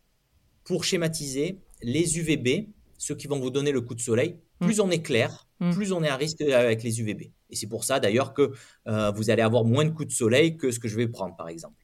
pour 0.63 0.83
schématiser, 0.83 1.59
les 1.81 2.19
UVB, 2.19 2.67
ceux 2.99 3.15
qui 3.15 3.25
vont 3.25 3.39
vous 3.39 3.49
donner 3.49 3.71
le 3.71 3.81
coup 3.81 3.95
de 3.95 4.01
soleil, 4.01 4.37
plus 4.59 4.77
mm. 4.77 4.81
on 4.81 4.91
est 4.91 5.01
clair, 5.01 5.44
mm. 5.59 5.71
plus 5.71 5.91
on 5.91 6.03
est 6.03 6.09
à 6.09 6.15
risque 6.15 6.41
avec 6.41 6.83
les 6.83 7.01
UVB. 7.01 7.31
Et 7.49 7.55
c'est 7.55 7.67
pour 7.67 7.83
ça 7.83 7.99
d'ailleurs 7.99 8.33
que 8.33 8.51
euh, 8.87 9.11
vous 9.11 9.29
allez 9.29 9.41
avoir 9.41 9.63
moins 9.63 9.85
de 9.85 9.91
coups 9.91 10.09
de 10.09 10.13
soleil 10.13 10.57
que 10.57 10.71
ce 10.71 10.79
que 10.79 10.87
je 10.87 10.95
vais 10.95 11.07
prendre, 11.07 11.35
par 11.35 11.49
exemple. 11.49 11.75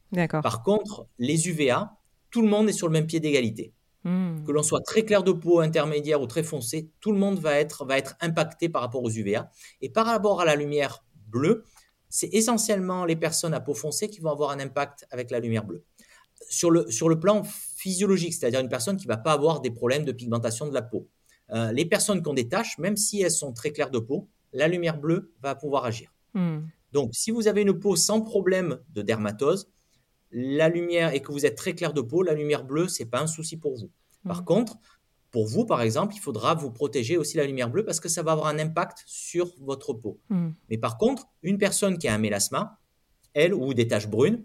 Par 0.42 0.62
contre, 0.62 1.06
les 1.18 1.48
UVA, 1.48 1.96
tout 2.30 2.42
le 2.42 2.48
monde 2.48 2.68
est 2.68 2.72
sur 2.72 2.88
le 2.88 2.92
même 2.92 3.06
pied 3.06 3.20
d'égalité. 3.20 3.72
Mm. 4.04 4.44
Que 4.44 4.52
l'on 4.52 4.62
soit 4.62 4.80
très 4.80 5.04
clair 5.04 5.22
de 5.22 5.32
peau, 5.32 5.60
intermédiaire 5.60 6.20
ou 6.20 6.26
très 6.26 6.42
foncé, 6.42 6.90
tout 7.00 7.12
le 7.12 7.18
monde 7.18 7.38
va 7.38 7.54
être, 7.54 7.84
va 7.84 7.98
être 7.98 8.16
impacté 8.20 8.68
par 8.68 8.82
rapport 8.82 9.02
aux 9.02 9.10
UVA. 9.10 9.50
Et 9.80 9.88
par 9.88 10.06
rapport 10.06 10.40
à 10.40 10.44
la 10.44 10.56
lumière 10.56 11.04
bleue, 11.28 11.64
c'est 12.08 12.28
essentiellement 12.34 13.04
les 13.04 13.16
personnes 13.16 13.54
à 13.54 13.60
peau 13.60 13.74
foncée 13.74 14.08
qui 14.08 14.20
vont 14.20 14.30
avoir 14.30 14.50
un 14.50 14.60
impact 14.60 15.06
avec 15.10 15.30
la 15.30 15.40
lumière 15.40 15.64
bleue. 15.64 15.84
Sur 16.50 16.70
le, 16.70 16.90
sur 16.90 17.08
le 17.08 17.18
plan 17.18 17.42
physiologique, 17.44 18.34
c'est-à-dire 18.34 18.60
une 18.60 18.68
personne 18.68 18.96
qui 18.96 19.06
ne 19.06 19.12
va 19.12 19.16
pas 19.16 19.32
avoir 19.32 19.60
des 19.60 19.70
problèmes 19.70 20.04
de 20.04 20.12
pigmentation 20.12 20.66
de 20.66 20.74
la 20.74 20.82
peau. 20.82 21.08
Euh, 21.52 21.72
les 21.72 21.84
personnes 21.84 22.22
qui 22.22 22.28
ont 22.28 22.34
des 22.34 22.48
taches, 22.48 22.78
même 22.78 22.96
si 22.96 23.20
elles 23.20 23.30
sont 23.30 23.52
très 23.52 23.72
claires 23.72 23.90
de 23.90 23.98
peau, 23.98 24.28
la 24.52 24.68
lumière 24.68 24.98
bleue 24.98 25.32
va 25.42 25.54
pouvoir 25.54 25.84
agir. 25.84 26.14
Hmm. 26.34 26.60
Donc, 26.92 27.14
si 27.14 27.30
vous 27.30 27.48
avez 27.48 27.62
une 27.62 27.78
peau 27.78 27.96
sans 27.96 28.20
problème 28.20 28.78
de 28.90 29.02
dermatose, 29.02 29.70
la 30.30 30.68
lumière 30.68 31.12
et 31.12 31.20
que 31.20 31.30
vous 31.30 31.44
êtes 31.44 31.56
très 31.56 31.74
clair 31.74 31.92
de 31.92 32.00
peau, 32.00 32.22
la 32.22 32.34
lumière 32.34 32.64
bleue, 32.64 32.88
c'est 32.88 33.06
pas 33.06 33.20
un 33.20 33.26
souci 33.26 33.56
pour 33.56 33.76
vous. 33.76 33.90
Par 34.26 34.42
hmm. 34.42 34.44
contre, 34.44 34.78
pour 35.30 35.46
vous, 35.46 35.64
par 35.64 35.82
exemple, 35.82 36.14
il 36.14 36.20
faudra 36.20 36.54
vous 36.54 36.70
protéger 36.70 37.16
aussi 37.16 37.36
la 37.36 37.44
lumière 37.44 37.70
bleue 37.70 37.84
parce 37.84 38.00
que 38.00 38.08
ça 38.08 38.22
va 38.22 38.32
avoir 38.32 38.46
un 38.48 38.58
impact 38.58 39.02
sur 39.06 39.54
votre 39.60 39.92
peau. 39.92 40.20
Hmm. 40.28 40.50
Mais 40.70 40.78
par 40.78 40.96
contre, 40.98 41.26
une 41.42 41.58
personne 41.58 41.98
qui 41.98 42.08
a 42.08 42.14
un 42.14 42.18
mélasma, 42.18 42.78
elle 43.34 43.54
ou 43.54 43.74
des 43.74 43.88
taches 43.88 44.08
brunes, 44.08 44.44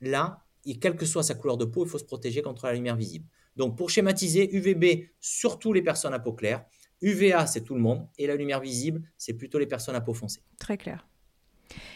là, 0.00 0.44
et 0.66 0.78
quelle 0.78 0.96
que 0.96 1.06
soit 1.06 1.22
sa 1.22 1.34
couleur 1.34 1.56
de 1.56 1.64
peau, 1.64 1.84
il 1.84 1.88
faut 1.88 1.98
se 1.98 2.04
protéger 2.04 2.42
contre 2.42 2.66
la 2.66 2.72
lumière 2.72 2.96
visible. 2.96 3.26
Donc, 3.56 3.76
pour 3.76 3.90
schématiser, 3.90 4.54
UVB, 4.54 5.08
surtout 5.20 5.72
les 5.72 5.82
personnes 5.82 6.14
à 6.14 6.18
peau 6.18 6.32
claire. 6.32 6.64
UVA, 7.02 7.46
c'est 7.46 7.60
tout 7.62 7.74
le 7.74 7.80
monde. 7.80 8.08
Et 8.18 8.26
la 8.26 8.36
lumière 8.36 8.60
visible, 8.60 9.02
c'est 9.16 9.34
plutôt 9.34 9.58
les 9.58 9.66
personnes 9.66 9.94
à 9.94 10.00
peau 10.00 10.14
foncée. 10.14 10.40
Très 10.58 10.76
clair. 10.76 11.06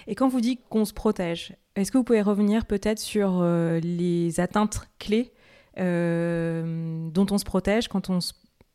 Et 0.07 0.15
quand 0.15 0.29
vous 0.29 0.41
dites 0.41 0.61
qu'on 0.69 0.85
se 0.85 0.93
protège, 0.93 1.55
est-ce 1.77 1.93
que 1.93 1.99
vous 1.99 2.05
pouvez 2.05 2.23
revenir 2.23 2.67
peut-être 2.67 2.99
sur 2.99 3.41
euh, 3.41 3.81
les 3.81 4.41
atteintes 4.41 4.89
clés 4.99 5.33
euh, 5.79 7.09
dont 7.11 7.27
on 7.31 7.39
se 7.39 7.45
protège 7.45 7.89
quand 7.89 8.11
on, 8.11 8.19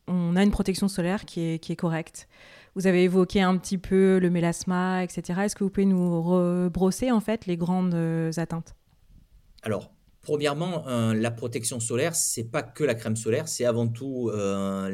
on, 0.08 0.36
a 0.36 0.42
une 0.42 0.50
protection 0.50 0.88
solaire 0.88 1.24
qui 1.24 1.40
est, 1.40 1.58
qui 1.58 1.72
est 1.72 1.76
correcte? 1.76 2.28
Vous 2.74 2.86
avez 2.86 3.04
évoqué 3.04 3.40
un 3.40 3.56
petit 3.56 3.78
peu 3.78 4.18
le 4.18 4.30
mélasma, 4.30 5.04
etc. 5.04 5.42
Est-ce 5.44 5.54
que 5.54 5.62
vous 5.62 5.70
pouvez 5.70 5.86
nous 5.86 6.22
rebrosser 6.22 7.10
en 7.10 7.20
fait 7.20 7.46
les 7.46 7.56
grandes 7.56 7.94
euh, 7.94 8.32
atteintes? 8.36 8.74
Alors, 9.62 9.93
Premièrement, 10.24 10.88
euh, 10.88 11.12
la 11.12 11.30
protection 11.30 11.80
solaire, 11.80 12.14
c'est 12.14 12.50
pas 12.50 12.62
que 12.62 12.82
la 12.82 12.94
crème 12.94 13.14
solaire, 13.14 13.46
c'est 13.46 13.66
avant 13.66 13.88
tout 13.88 14.30
euh, 14.32 14.88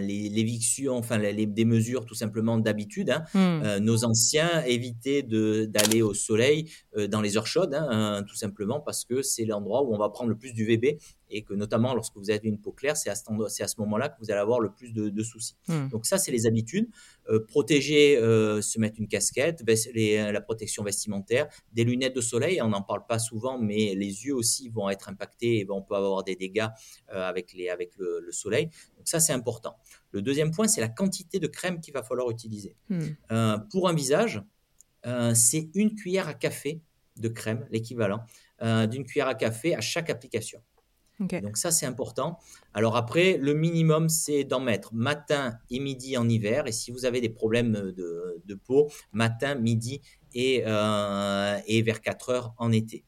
l'éviction, 0.00 0.96
enfin 0.96 1.18
les, 1.18 1.46
des 1.46 1.64
mesures 1.64 2.04
tout 2.04 2.16
simplement 2.16 2.58
d'habitude. 2.58 3.10
Hein. 3.10 3.22
Hmm. 3.32 3.62
Euh, 3.64 3.78
nos 3.78 4.04
anciens 4.04 4.64
évitaient 4.64 5.22
d'aller 5.22 6.02
au 6.02 6.14
soleil 6.14 6.68
dans 7.08 7.20
les 7.20 7.36
heures 7.36 7.46
chaudes, 7.46 7.74
hein, 7.74 8.24
tout 8.28 8.34
simplement 8.34 8.80
parce 8.80 9.04
que 9.04 9.22
c'est 9.22 9.44
l'endroit 9.44 9.84
où 9.84 9.94
on 9.94 9.98
va 9.98 10.08
prendre 10.08 10.30
le 10.30 10.36
plus 10.36 10.52
d'UVB 10.52 10.98
et 11.30 11.42
que 11.42 11.54
notamment 11.54 11.94
lorsque 11.94 12.16
vous 12.16 12.30
avez 12.30 12.48
une 12.48 12.60
peau 12.60 12.72
claire, 12.72 12.96
c'est 12.96 13.10
à 13.10 13.14
ce, 13.14 13.62
à 13.62 13.68
ce 13.68 13.80
moment-là 13.80 14.08
que 14.08 14.18
vous 14.20 14.30
allez 14.30 14.40
avoir 14.40 14.60
le 14.60 14.70
plus 14.70 14.92
de, 14.92 15.22
soucis. 15.22 15.56
Hmm. 15.68 15.88
Donc 15.88 16.06
ça, 16.06 16.18
c'est 16.18 16.30
les 16.30 16.46
habitudes. 16.46 16.88
Euh, 17.28 17.44
protéger, 17.44 18.16
euh, 18.16 18.62
se 18.62 18.78
mettre 18.78 19.00
une 19.00 19.08
casquette, 19.08 19.64
la 19.66 20.40
protection 20.40 20.84
vestimentaire, 20.84 21.48
des 21.72 21.84
lunettes 21.84 22.14
de 22.14 22.20
soleil, 22.20 22.60
on 22.62 22.68
n'en 22.68 22.82
parle 22.82 23.04
pas 23.06 23.18
souvent, 23.18 23.58
mais 23.58 23.94
les 23.94 24.24
yeux 24.26 24.34
aussi 24.34 24.68
vont 24.68 24.88
être 24.88 25.08
impactés 25.08 25.60
et 25.60 25.66
on 25.68 25.82
peut 25.82 25.96
avoir 25.96 26.22
des 26.22 26.36
dégâts 26.36 26.68
euh, 27.12 27.28
avec, 27.28 27.52
les, 27.52 27.68
avec 27.68 27.96
le, 27.98 28.30
soleil. 28.30 28.66
Donc 28.96 29.08
ça, 29.08 29.20
c'est 29.20 29.32
important. 29.32 29.76
Le 30.12 30.22
deuxième 30.22 30.50
point, 30.50 30.68
c'est 30.68 30.80
la 30.80 30.88
quantité 30.88 31.38
de 31.40 31.46
crème 31.46 31.80
qu'il 31.80 31.94
va 31.94 32.02
falloir 32.02 32.30
utiliser. 32.30 32.76
Hmm. 32.88 33.56
pour 33.70 33.88
un 33.88 33.94
visage, 33.94 34.42
c'est 35.34 35.70
une 35.74 35.94
cuillère 35.94 36.28
à 36.28 36.34
café 36.34 36.80
de 37.16 37.28
crème, 37.28 37.66
l'équivalent 37.70 38.20
d'une 38.60 39.04
cuillère 39.04 39.28
à 39.28 39.34
café 39.34 39.74
à 39.74 39.80
chaque 39.80 40.10
application. 40.10 40.60
Donc 41.18 41.56
ça, 41.56 41.70
c'est 41.70 41.86
important. 41.86 42.38
Alors 42.74 42.96
après, 42.96 43.38
le 43.38 43.54
minimum, 43.54 44.08
c'est 44.08 44.44
d'en 44.44 44.60
mettre 44.60 44.94
matin 44.94 45.58
et 45.70 45.80
midi 45.80 46.16
en 46.16 46.28
hiver. 46.28 46.66
Et 46.66 46.72
si 46.72 46.90
vous 46.90 47.06
avez 47.06 47.20
des 47.20 47.30
problèmes 47.30 47.72
de, 47.72 48.54
peau, 48.66 48.90
matin, 49.12 49.54
midi 49.54 50.02
et, 50.34 50.62
euh, 50.66 51.58
et 51.66 51.82
vers 51.82 52.00
4 52.00 52.30
heures 52.30 52.54
en 52.58 52.70
été. 52.72 53.04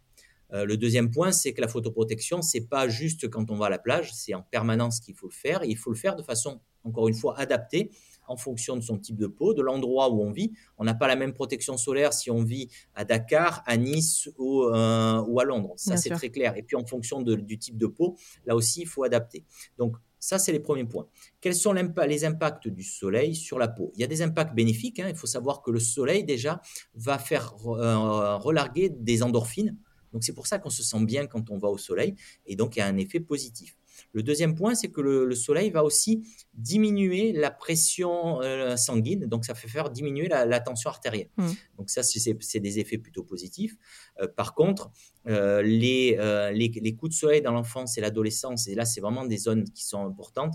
Euh, 0.54 0.64
le 0.64 0.78
deuxième 0.78 1.10
point, 1.10 1.32
c'est 1.32 1.52
que 1.52 1.60
la 1.60 1.68
photoprotection, 1.68 2.40
c'est 2.40 2.66
pas 2.66 2.88
juste 2.88 3.28
quand 3.28 3.50
on 3.50 3.56
va 3.56 3.66
à 3.66 3.70
la 3.70 3.78
plage, 3.78 4.12
c'est 4.14 4.32
en 4.32 4.42
permanence 4.42 5.00
qu'il 5.00 5.14
faut 5.14 5.28
le 5.28 5.34
faire. 5.34 5.62
il 5.64 5.76
faut 5.76 5.90
le 5.90 5.96
faire 5.96 6.16
de 6.16 6.22
façon, 6.22 6.60
encore 6.84 7.08
une 7.08 7.14
fois, 7.14 7.38
adaptée 7.38 7.90
en 8.28 8.36
fonction 8.36 8.76
de 8.76 8.82
son 8.82 8.98
type 8.98 9.16
de 9.16 9.26
peau, 9.26 9.54
de 9.54 9.62
l'endroit 9.62 10.10
où 10.10 10.22
on 10.22 10.30
vit. 10.30 10.52
On 10.76 10.84
n'a 10.84 10.94
pas 10.94 11.08
la 11.08 11.16
même 11.16 11.32
protection 11.32 11.76
solaire 11.76 12.12
si 12.12 12.30
on 12.30 12.42
vit 12.42 12.68
à 12.94 13.04
Dakar, 13.04 13.62
à 13.66 13.76
Nice 13.76 14.30
ou, 14.38 14.64
euh, 14.64 15.22
ou 15.26 15.40
à 15.40 15.44
Londres. 15.44 15.74
Ça, 15.76 15.96
c'est 15.96 16.10
très 16.10 16.30
clair. 16.30 16.56
Et 16.56 16.62
puis, 16.62 16.76
en 16.76 16.84
fonction 16.84 17.22
du 17.22 17.58
type 17.58 17.76
de 17.76 17.86
peau, 17.86 18.16
là 18.46 18.54
aussi, 18.54 18.82
il 18.82 18.86
faut 18.86 19.04
adapter. 19.04 19.44
Donc, 19.78 19.96
ça, 20.20 20.38
c'est 20.38 20.52
les 20.52 20.60
premiers 20.60 20.84
points. 20.84 21.06
Quels 21.40 21.54
sont 21.54 21.72
les 21.72 22.24
impacts 22.24 22.68
du 22.68 22.82
soleil 22.82 23.34
sur 23.34 23.58
la 23.58 23.68
peau? 23.68 23.92
Il 23.94 24.00
y 24.00 24.04
a 24.04 24.08
des 24.08 24.22
impacts 24.22 24.54
bénéfiques. 24.54 24.98
Hein. 24.98 25.06
Il 25.08 25.16
faut 25.16 25.28
savoir 25.28 25.62
que 25.62 25.70
le 25.70 25.78
soleil, 25.78 26.24
déjà, 26.24 26.60
va 26.94 27.18
faire 27.18 27.54
euh, 27.66 28.36
relarguer 28.36 28.90
des 28.90 29.22
endorphines. 29.22 29.76
Donc, 30.12 30.24
c'est 30.24 30.32
pour 30.32 30.46
ça 30.46 30.58
qu'on 30.58 30.70
se 30.70 30.82
sent 30.82 31.04
bien 31.04 31.26
quand 31.26 31.50
on 31.50 31.58
va 31.58 31.68
au 31.68 31.78
soleil. 31.78 32.14
Et 32.46 32.56
donc, 32.56 32.76
il 32.76 32.80
y 32.80 32.82
a 32.82 32.86
un 32.86 32.96
effet 32.96 33.20
positif. 33.20 33.77
Le 34.12 34.22
deuxième 34.22 34.54
point, 34.54 34.74
c'est 34.74 34.88
que 34.88 35.00
le, 35.00 35.34
soleil 35.34 35.70
va 35.70 35.84
aussi 35.84 36.22
diminuer 36.54 37.32
la 37.32 37.50
pression 37.50 38.40
euh, 38.42 38.76
sanguine, 38.76 39.26
donc 39.26 39.44
ça 39.44 39.54
fait 39.54 39.68
faire 39.68 39.90
diminuer 39.90 40.28
la, 40.28 40.60
tension 40.60 40.90
artérielle. 40.90 41.30
Mmh. 41.36 41.48
Donc 41.78 41.90
ça, 41.90 42.02
c'est 42.02 42.60
des 42.60 42.78
effets 42.78 42.98
plutôt 42.98 43.22
positifs. 43.22 43.76
Euh, 44.20 44.28
par 44.28 44.54
contre, 44.54 44.90
euh, 45.28 45.62
les, 45.62 46.16
les, 46.52 46.94
coups 46.96 47.12
de 47.12 47.18
soleil 47.18 47.42
dans 47.42 47.52
l'enfance 47.52 47.98
et 47.98 48.00
l'adolescence, 48.00 48.68
et 48.68 48.74
là, 48.74 48.84
c'est 48.84 49.00
vraiment 49.00 49.24
des 49.24 49.38
zones 49.38 49.64
qui 49.64 49.84
sont 49.84 50.04
importantes, 50.04 50.54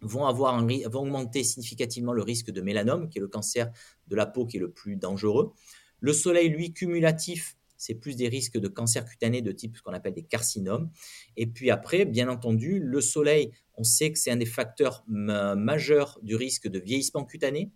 vont, 0.00 0.26
avoir 0.26 0.64
vont 0.64 1.00
augmenter 1.00 1.42
significativement 1.44 2.12
le 2.12 2.22
risque 2.22 2.50
de 2.50 2.60
mélanome, 2.60 3.08
qui 3.08 3.18
est 3.18 3.20
le 3.20 3.28
cancer 3.28 3.70
de 4.08 4.16
la 4.16 4.26
peau 4.26 4.46
qui 4.46 4.58
est 4.58 4.60
le 4.60 4.70
plus 4.70 4.96
dangereux. 4.96 5.52
Le 6.00 6.12
soleil, 6.12 6.50
lui, 6.50 6.72
cumulatif, 6.72 7.56
c'est 7.76 7.94
plus 7.94 8.16
des 8.16 8.28
risques 8.28 8.58
de 8.58 8.68
cancer 8.68 9.04
cutané 9.04 9.42
de 9.42 9.52
type 9.52 9.76
ce 9.76 9.82
qu'on 9.82 9.92
appelle 9.92 10.14
des 10.14 10.22
carcinomes. 10.22 10.90
Et 11.36 11.46
puis 11.46 11.70
après, 11.70 12.04
bien 12.04 12.28
entendu, 12.28 12.80
le 12.80 13.00
soleil, 13.00 13.52
on 13.76 13.84
sait 13.84 14.12
que 14.12 14.18
c'est 14.18 14.30
un 14.30 14.36
des 14.36 14.46
facteurs 14.46 15.04
majeurs 15.06 16.18
du 16.22 16.36
risque 16.36 16.68
de 16.68 16.78
vieillissement 16.78 17.24
cutané, 17.24 17.70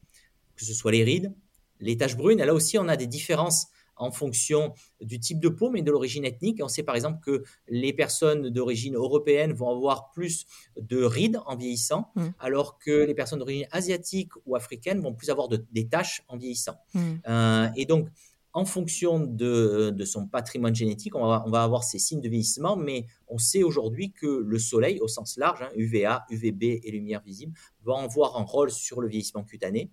que 0.56 0.64
ce 0.64 0.74
soit 0.74 0.92
les 0.92 1.04
rides, 1.04 1.32
les 1.80 1.96
taches 1.96 2.16
brunes. 2.16 2.38
là 2.38 2.54
aussi, 2.54 2.78
on 2.78 2.88
a 2.88 2.96
des 2.96 3.06
différences 3.06 3.66
en 3.98 4.10
fonction 4.10 4.72
du 5.00 5.20
type 5.20 5.40
de 5.40 5.48
peau, 5.48 5.70
mais 5.70 5.82
de 5.82 5.90
l'origine 5.90 6.24
ethnique. 6.24 6.60
On 6.62 6.68
sait 6.68 6.82
par 6.82 6.94
exemple 6.94 7.18
que 7.20 7.42
les 7.68 7.92
personnes 7.92 8.48
d'origine 8.50 8.94
européenne 8.94 9.52
vont 9.52 9.70
avoir 9.70 10.10
plus 10.12 10.46
de 10.80 11.02
rides 11.02 11.40
en 11.46 11.56
vieillissant, 11.56 12.10
mmh. 12.14 12.26
alors 12.38 12.78
que 12.78 13.04
les 13.04 13.14
personnes 13.14 13.40
d'origine 13.40 13.66
asiatique 13.72 14.30
ou 14.46 14.56
africaine 14.56 15.00
vont 15.00 15.14
plus 15.14 15.30
avoir 15.30 15.48
des 15.48 15.88
taches 15.88 16.22
en 16.28 16.36
vieillissant. 16.36 16.76
Mmh. 16.94 17.00
Euh, 17.28 17.68
et 17.76 17.84
donc, 17.84 18.08
en 18.52 18.64
fonction 18.64 19.20
de, 19.20 19.94
son 20.04 20.26
patrimoine 20.26 20.74
génétique, 20.74 21.14
on 21.14 21.26
va, 21.26 21.62
avoir 21.62 21.84
ces 21.84 21.98
signes 21.98 22.20
de 22.20 22.28
vieillissement, 22.28 22.76
mais 22.76 23.06
on 23.28 23.38
sait 23.38 23.62
aujourd'hui 23.62 24.12
que 24.12 24.26
le 24.26 24.58
soleil, 24.58 25.00
au 25.00 25.08
sens 25.08 25.36
large, 25.36 25.64
UVA, 25.76 26.24
UVB 26.30 26.80
et 26.82 26.90
lumière 26.90 27.22
visible, 27.22 27.52
va 27.84 27.98
avoir 28.00 28.36
un 28.36 28.44
rôle 28.44 28.70
sur 28.70 29.00
le 29.00 29.08
vieillissement 29.08 29.44
cutané. 29.44 29.90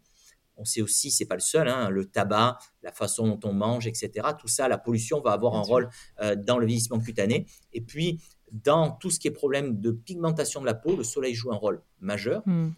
On 0.58 0.64
sait 0.64 0.82
aussi, 0.82 1.12
c'est 1.12 1.26
pas 1.26 1.36
le 1.36 1.42
seul, 1.42 1.68
hein, 1.68 1.90
le 1.90 2.06
tabac, 2.06 2.58
la 2.82 2.92
façon 2.92 3.28
dont 3.28 3.40
on 3.44 3.54
mange, 3.54 3.88
etc. 3.88 4.30
Tout 4.40 4.48
ça, 4.48 4.70
la 4.70 4.78
pollution 4.78 5.20
va 5.20 5.32
avoir 5.32 5.56
un 5.56 5.62
rôle 5.62 5.90
euh, 6.22 6.36
dans 6.36 6.58
le 6.58 6.66
vieillissement 6.66 7.00
cutané. 7.00 7.46
Et 7.74 7.82
puis, 7.82 8.22
dans 8.52 8.92
tout 8.92 9.10
ce 9.10 9.20
qui 9.20 9.28
est 9.28 9.32
problème 9.32 9.82
de 9.82 9.92
pigmentation 9.92 10.62
de 10.62 10.66
la 10.66 10.74
peau, 10.74 10.96
le 10.96 11.04
soleil 11.04 11.34
joue 11.34 11.52
un 11.52 11.58
rôle 11.58 11.82
majeur. 12.00 12.42
Hmm. 12.46 12.70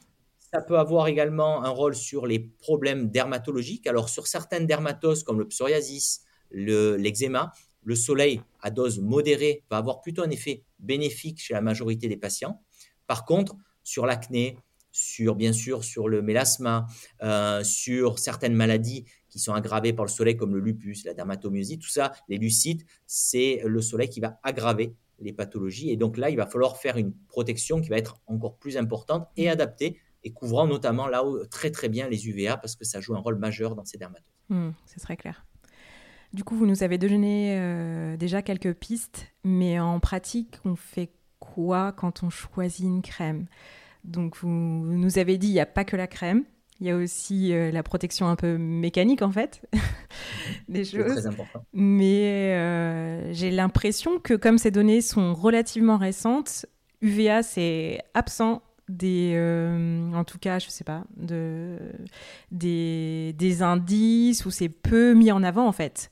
Ça 0.58 0.64
peut 0.64 0.80
avoir 0.80 1.08
également 1.08 1.64
un 1.64 1.70
rôle 1.70 1.94
sur 1.94 2.26
les 2.26 2.40
problèmes 2.40 3.12
dermatologiques. 3.12 3.86
Alors, 3.86 4.10
sur 4.10 4.26
certaines 4.26 4.66
dermatoses 4.66 5.24
comme 5.24 5.38
le 5.38 5.48
psoriasis, 5.48 6.24
l'eczéma, 6.50 7.52
le, 7.84 7.94
soleil 7.94 8.42
à 8.64 8.72
dose 8.72 9.00
modérée 9.00 9.64
va 9.70 9.78
avoir 9.78 10.02
plutôt 10.02 10.24
un 10.24 10.32
effet 10.32 10.64
bénéfique 10.80 11.40
chez 11.40 11.54
la 11.54 11.62
majorité 11.62 12.08
des 12.08 12.18
patients. 12.18 12.60
Par 13.06 13.24
contre, 13.24 13.56
sur 13.84 14.08
l'acné, 14.08 14.58
sur 14.92 15.36
bien 15.36 15.54
sûr 15.54 15.84
sur 15.84 16.10
le 16.10 16.24
mélasma, 16.24 16.88
euh, 17.22 17.64
sur 17.64 18.18
certaines 18.18 18.56
maladies 18.56 19.06
qui 19.30 19.38
sont 19.38 19.54
aggravées 19.54 19.94
par 19.94 20.06
le 20.06 20.10
soleil 20.10 20.38
comme 20.38 20.56
le 20.56 20.60
lupus, 20.60 21.06
la 21.06 21.14
dermatomyositis, 21.14 21.78
tout 21.78 21.88
ça, 21.88 22.14
les 22.30 22.38
lucides, 22.40 22.82
c'est 23.06 23.62
le 23.64 23.82
soleil 23.84 24.10
qui 24.10 24.22
va 24.22 24.40
aggraver 24.42 24.96
les 25.20 25.34
pathologies. 25.34 25.92
Et 25.92 25.98
donc 25.98 26.18
là, 26.18 26.32
il 26.32 26.38
va 26.38 26.48
falloir 26.48 26.78
faire 26.78 26.98
une 26.98 27.14
protection 27.28 27.80
qui 27.80 27.90
va 27.90 27.98
être 27.98 28.20
encore 28.26 28.58
plus 28.58 28.76
importante 28.76 29.28
et 29.38 29.50
adaptée 29.50 30.00
et 30.24 30.32
couvrant 30.32 30.68
notamment 30.68 31.08
là 31.08 31.26
où, 31.26 31.46
très 31.46 31.72
très 31.72 31.90
bien 31.90 32.10
les 32.10 32.28
UVA 32.28 32.58
parce 32.58 32.76
que 32.76 32.86
ça 32.86 33.00
joue 33.02 33.16
un 33.16 33.20
rôle 33.20 33.38
majeur 33.38 33.76
dans 33.76 33.86
ces 33.86 33.98
dermatoses. 33.98 34.26
Hmm, 34.50 34.72
c'est 34.86 35.00
très 35.00 35.18
clair. 35.18 35.46
Du 36.34 36.44
coup, 36.44 36.56
vous 36.56 36.66
nous 36.66 36.84
avez 36.84 36.98
donné 36.98 37.58
euh, 37.58 38.18
déjà 38.18 38.42
quelques 38.42 38.74
pistes, 38.74 39.28
mais 39.44 39.80
en 39.80 40.00
pratique, 40.00 40.60
on 40.66 40.76
fait 40.76 41.12
quoi 41.40 41.94
quand 41.94 42.24
on 42.24 42.30
choisit 42.30 42.86
une 42.86 43.02
crème? 43.02 43.48
Donc, 44.04 44.38
vous 44.38 44.50
nous 44.50 45.20
avez 45.20 45.38
dit, 45.38 45.48
il 45.48 45.54
n'y 45.54 45.60
a 45.60 45.66
pas 45.66 45.86
que 45.86 45.96
la 45.96 46.08
crème, 46.08 46.44
il 46.80 46.88
y 46.88 46.92
a 46.92 46.98
aussi 46.98 47.54
euh, 47.54 47.72
la 47.72 47.82
protection 47.82 48.28
un 48.28 48.36
peu 48.36 48.58
mécanique, 48.58 49.22
en 49.22 49.32
fait, 49.32 49.62
des 50.70 50.84
choses. 50.84 51.06
Très 51.06 51.28
important. 51.28 51.66
Mais 51.74 52.54
euh, 52.56 53.34
j'ai 53.34 53.50
l'impression 53.50 54.20
que 54.20 54.34
comme 54.34 54.58
ces 54.58 54.72
données 54.72 55.02
sont 55.02 55.34
relativement 55.34 55.98
récentes, 55.98 56.66
UVA, 57.02 57.42
c'est 57.42 58.02
absent 58.14 58.62
des, 58.90 59.36
en 60.14 60.24
tout 60.24 60.40
cas, 60.40 60.60
je 60.60 60.70
sais 60.70 60.84
pas, 60.84 61.04
de, 61.16 61.78
des, 62.52 63.34
des 63.38 63.62
indices 63.62 64.46
où 64.46 64.52
c'est 64.52 64.70
peu 64.70 65.14
mis 65.14 65.32
en 65.32 65.44
avant 65.44 65.68
en 65.68 65.72
fait. 65.72 66.10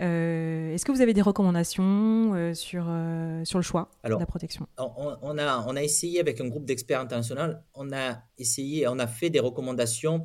Euh, 0.00 0.74
est-ce 0.74 0.84
que 0.84 0.92
vous 0.92 1.00
avez 1.00 1.14
des 1.14 1.22
recommandations 1.22 2.34
euh, 2.34 2.52
sur, 2.52 2.84
euh, 2.88 3.44
sur 3.44 3.58
le 3.58 3.62
choix 3.62 3.90
de 4.04 4.10
la 4.10 4.26
protection? 4.26 4.66
on, 4.76 5.38
a, 5.38 5.64
on 5.66 5.76
a 5.76 5.82
essayé 5.82 6.20
avec 6.20 6.40
un 6.40 6.48
groupe 6.48 6.66
d'experts 6.66 7.00
internationaux, 7.00 7.54
on 7.74 7.92
a 7.92 8.18
essayé, 8.38 8.86
on 8.88 8.98
a 8.98 9.06
fait 9.06 9.30
des 9.30 9.40
recommandations 9.40 10.22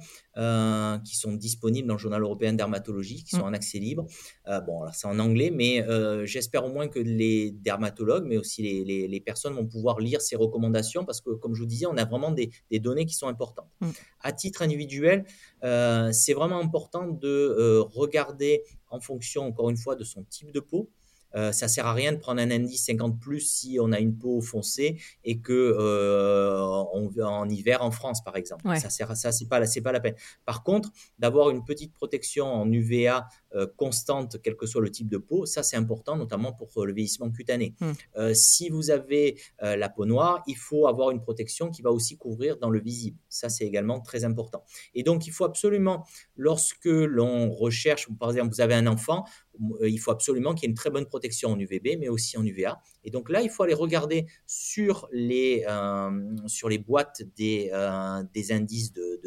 qui 1.04 1.18
sont 1.18 1.34
disponibles 1.34 1.88
dans 1.88 1.96
le 1.96 2.00
Journal 2.00 2.22
européen 2.22 2.54
de 2.54 2.58
dermatologie, 2.58 3.24
qui 3.24 3.32
sont 3.32 3.44
mm. 3.44 3.50
en 3.50 3.54
accès 3.54 3.80
libre. 3.80 4.06
bon, 4.46 4.82
alors 4.82 4.96
c'est 4.96 5.08
en 5.08 5.20
anglais, 5.20 5.52
mais 5.52 5.86
j'espère 6.26 6.66
au 6.66 6.70
moins 6.70 6.88
que 6.88 7.00
les 7.00 7.52
dermatologues, 7.52 8.26
mais 8.26 8.38
aussi 8.38 8.62
les, 8.62 9.08
les, 9.08 9.20
personnes 9.20 9.54
vont 9.54 9.68
pouvoir 9.68 10.00
lire 10.00 10.22
ces 10.22 10.36
recommandations 10.36 11.06
parce 11.06 11.22
que, 11.22 11.32
comme 11.32 11.54
je 11.54 11.62
vous 11.62 11.68
disais, 11.68 11.86
on 11.86 11.98
a 11.98 12.06
vraiment 12.06 12.32
des, 12.32 12.50
des 12.70 12.80
données 12.80 13.06
qui 13.06 13.16
sont 13.16 13.28
importantes. 13.28 13.70
Mm. 13.82 13.90
À 14.22 14.32
titre 14.32 14.62
individuel, 14.62 15.26
c'est 15.62 16.34
vraiment 16.34 16.60
important 16.60 17.08
de 17.08 17.80
regarder 17.80 18.64
en 18.90 19.00
fonction, 19.00 19.48
encore 19.48 19.70
une 19.70 19.78
fois, 19.78 19.96
de 19.96 20.04
son 20.04 20.24
type 20.24 20.52
de 20.52 20.60
peau. 20.60 20.90
Euh, 21.36 21.52
ça 21.52 21.68
sert 21.68 21.86
à 21.86 21.94
rien 21.94 22.12
de 22.12 22.18
prendre 22.18 22.42
un 22.42 22.52
indice 22.52 22.86
50 22.86 23.20
plus 23.20 23.42
si 23.42 23.78
on 23.82 23.92
a 23.92 24.00
une 24.00 24.16
peau 24.16 24.42
foncée 24.42 25.00
et 25.24 25.40
que 25.40 25.54
euh, 25.54 26.62
on 26.94 27.12
en 27.22 27.50
hiver 27.50 27.84
en 27.84 27.92
France 27.92 28.24
par 28.24 28.36
exemple. 28.36 28.64
Ça 28.78 28.90
sert 28.90 29.16
ça 29.16 29.32
c'est 29.32 29.48
pas 29.48 29.66
c'est 29.66 29.82
pas 29.82 29.92
la 29.92 30.00
peine. 30.00 30.16
Par 30.46 30.64
contre, 30.64 30.90
d'avoir 31.20 31.50
une 31.50 31.64
petite 31.64 31.94
protection 31.94 32.46
en 32.46 32.72
UVA 32.72 33.28
constante 33.76 34.38
quel 34.42 34.56
que 34.56 34.66
soit 34.66 34.82
le 34.82 34.90
type 34.90 35.10
de 35.10 35.18
peau, 35.18 35.46
ça 35.46 35.64
c'est 35.64 35.78
important 35.78 36.16
notamment 36.16 36.54
pour 36.54 36.86
le 36.86 36.94
vieillissement 36.94 37.30
cutané. 37.32 37.76
Hmm. 37.80 37.92
Euh, 38.18 38.34
si 38.34 38.70
vous 38.70 38.92
avez 38.92 39.38
la 39.60 39.90
peau 39.90 40.06
noire, 40.06 40.44
il 40.48 40.58
faut 40.58 40.88
avoir 40.88 41.12
une 41.12 41.22
protection 41.22 41.70
qui 41.70 41.82
va 41.82 41.92
aussi 41.92 42.18
couvrir 42.18 42.58
dans 42.58 42.70
le 42.70 42.80
visible. 42.80 43.18
Ça 43.30 43.50
c'est 43.50 43.66
également 43.66 44.00
très 44.00 44.24
important. 44.24 44.64
Et 44.94 45.04
donc 45.04 45.28
il 45.28 45.32
faut 45.32 45.46
absolument 45.46 46.06
lorsque 46.36 46.86
l'on 46.86 47.52
recherche 47.52 48.08
par 48.20 48.32
exemple 48.32 48.54
vous 48.54 48.62
avez 48.62 48.74
un 48.74 48.88
enfant, 48.88 49.26
euh, 49.82 49.90
il 49.90 50.00
faut 50.00 50.12
absolument 50.12 50.54
qu'il 50.54 50.64
y 50.64 50.66
ait 50.68 50.72
une 50.72 50.76
très 50.76 50.90
bonne 50.90 51.06
protection 51.06 51.50
en 51.52 51.60
UVB, 51.60 51.98
mais 52.00 52.10
aussi 52.10 52.38
en 52.38 52.46
UVA. 52.46 52.82
Et 53.04 53.12
donc 53.12 53.30
là, 53.30 53.42
il 53.42 53.50
faut 53.50 53.64
aller 53.64 53.74
regarder 53.74 54.28
sur 54.48 55.08
les, 55.12 55.66
euh, 55.68 56.36
sur 56.48 56.70
les 56.70 56.78
boîtes 56.78 57.22
des, 57.36 57.70
euh, 57.74 58.24
des 58.34 58.52
indices 58.52 58.94
de, 58.94 59.22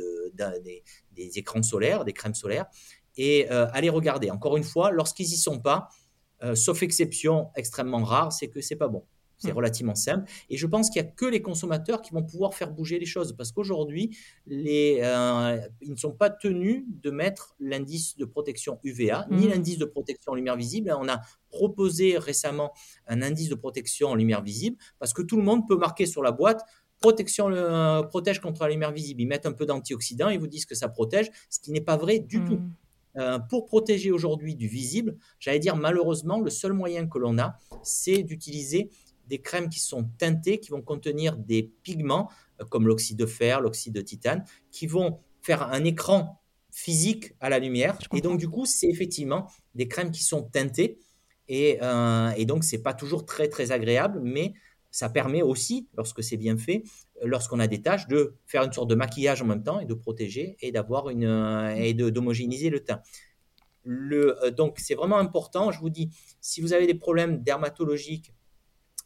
des, 1.14 1.38
écrans 1.38 1.62
solaires, 1.62 2.04
des 2.04 2.12
crèmes 2.12 2.34
solaires, 2.34 2.66
et 3.16 3.48
aller 3.48 3.90
regarder. 3.90 4.30
Encore 4.30 4.56
une 4.56 4.64
fois, 4.64 4.90
lorsqu'ils 4.90 5.28
n'y 5.28 5.36
sont 5.36 5.60
pas, 5.60 5.88
sauf 6.54 6.82
exception 6.82 7.48
extrêmement 7.56 8.02
rare, 8.02 8.32
c'est 8.32 8.48
que 8.48 8.60
c'est 8.60 8.76
pas 8.76 8.88
bon. 8.88 9.04
C'est 9.38 9.52
mmh. 9.52 9.56
relativement 9.56 9.94
simple. 9.94 10.30
Et 10.48 10.56
je 10.56 10.66
pense 10.66 10.90
qu'il 10.90 11.02
n'y 11.02 11.08
a 11.08 11.10
que 11.10 11.26
les 11.26 11.42
consommateurs 11.42 12.02
qui 12.02 12.12
vont 12.12 12.22
pouvoir 12.22 12.54
faire 12.54 12.70
bouger 12.70 12.98
les 12.98 13.06
choses. 13.06 13.34
Parce 13.36 13.52
qu'aujourd'hui, 13.52 14.16
euh, 14.50 15.60
ils 15.80 15.90
ne 15.90 15.96
sont 15.96 16.12
pas 16.12 16.30
tenus 16.30 16.84
de 16.86 17.10
mettre 17.10 17.54
l'indice 17.58 18.16
de 18.16 18.24
protection 18.24 18.78
UVA, 18.84 19.26
ni 19.30 19.46
mmh. 19.46 19.50
l'indice 19.50 19.78
de 19.78 19.84
protection 19.84 20.32
en 20.32 20.34
lumière 20.34 20.56
visible. 20.56 20.94
On 20.98 21.08
a 21.08 21.20
proposé 21.50 22.16
récemment 22.16 22.72
un 23.06 23.22
indice 23.22 23.48
de 23.48 23.54
protection 23.54 24.08
en 24.08 24.14
lumière 24.14 24.42
visible 24.42 24.76
parce 24.98 25.12
que 25.12 25.22
tout 25.22 25.36
le 25.36 25.42
monde 25.42 25.66
peut 25.68 25.76
marquer 25.76 26.06
sur 26.06 26.22
la 26.22 26.32
boîte 26.32 26.62
protection 27.00 27.50
euh, 27.50 28.02
protège 28.02 28.40
contre 28.40 28.62
la 28.62 28.70
lumière 28.70 28.92
visible. 28.92 29.20
Ils 29.20 29.26
mettent 29.26 29.44
un 29.44 29.52
peu 29.52 29.66
d'antioxydants, 29.66 30.30
ils 30.30 30.38
vous 30.38 30.46
disent 30.46 30.64
que 30.64 30.74
ça 30.74 30.88
protège, 30.88 31.28
ce 31.50 31.60
qui 31.60 31.70
n'est 31.70 31.82
pas 31.82 31.98
vrai 31.98 32.18
du 32.18 32.42
tout. 32.44 32.60
Euh, 33.16 33.38
pour 33.38 33.66
protéger 33.66 34.10
aujourd'hui 34.10 34.56
du 34.56 34.66
visible, 34.66 35.16
j'allais 35.38 35.58
dire 35.58 35.76
malheureusement, 35.76 36.40
le 36.40 36.50
seul 36.50 36.72
moyen 36.72 37.06
que 37.06 37.18
l'on 37.18 37.38
a, 37.38 37.58
c'est 37.82 38.22
d'utiliser 38.22 38.90
des 39.28 39.40
crèmes 39.40 39.68
qui 39.68 39.80
sont 39.80 40.04
teintées, 40.18 40.58
qui 40.58 40.70
vont 40.70 40.82
contenir 40.82 41.36
des 41.36 41.62
pigments 41.82 42.30
euh, 42.60 42.64
comme 42.64 42.86
l'oxyde 42.86 43.16
de 43.16 43.26
fer, 43.26 43.60
l'oxyde 43.60 43.94
de 43.94 44.00
titane, 44.00 44.44
qui 44.70 44.86
vont 44.86 45.20
faire 45.42 45.62
un 45.62 45.84
écran 45.84 46.40
physique 46.70 47.34
à 47.40 47.48
la 47.48 47.58
lumière. 47.58 47.98
Et 48.14 48.20
donc, 48.20 48.38
du 48.38 48.48
coup, 48.48 48.66
c'est 48.66 48.88
effectivement 48.88 49.48
des 49.74 49.86
crèmes 49.86 50.10
qui 50.10 50.24
sont 50.24 50.42
teintées. 50.42 50.98
Et, 51.46 51.78
euh, 51.82 52.30
et 52.36 52.46
donc, 52.46 52.64
c'est 52.64 52.82
pas 52.82 52.94
toujours 52.94 53.24
très, 53.24 53.48
très 53.48 53.70
agréable, 53.70 54.20
mais 54.22 54.54
ça 54.90 55.08
permet 55.08 55.42
aussi, 55.42 55.88
lorsque 55.96 56.22
c'est 56.22 56.36
bien 56.36 56.56
fait, 56.56 56.84
lorsqu'on 57.24 57.60
a 57.60 57.66
des 57.66 57.82
tâches, 57.82 58.06
de 58.08 58.34
faire 58.46 58.62
une 58.62 58.72
sorte 58.72 58.88
de 58.88 58.94
maquillage 58.94 59.42
en 59.42 59.46
même 59.46 59.62
temps 59.62 59.80
et 59.80 59.86
de 59.86 59.94
protéger 59.94 60.56
et 60.60 60.72
d'avoir 60.72 61.08
une 61.08 61.24
euh, 61.24 61.74
et 61.74 61.94
d'homogénéiser 61.94 62.70
le 62.70 62.80
teint. 62.80 63.00
Le, 63.82 64.50
donc, 64.56 64.78
c'est 64.78 64.94
vraiment 64.94 65.18
important. 65.18 65.70
Je 65.70 65.78
vous 65.78 65.90
dis, 65.90 66.10
si 66.40 66.62
vous 66.62 66.72
avez 66.72 66.86
des 66.86 66.94
problèmes 66.94 67.42
dermatologiques 67.42 68.32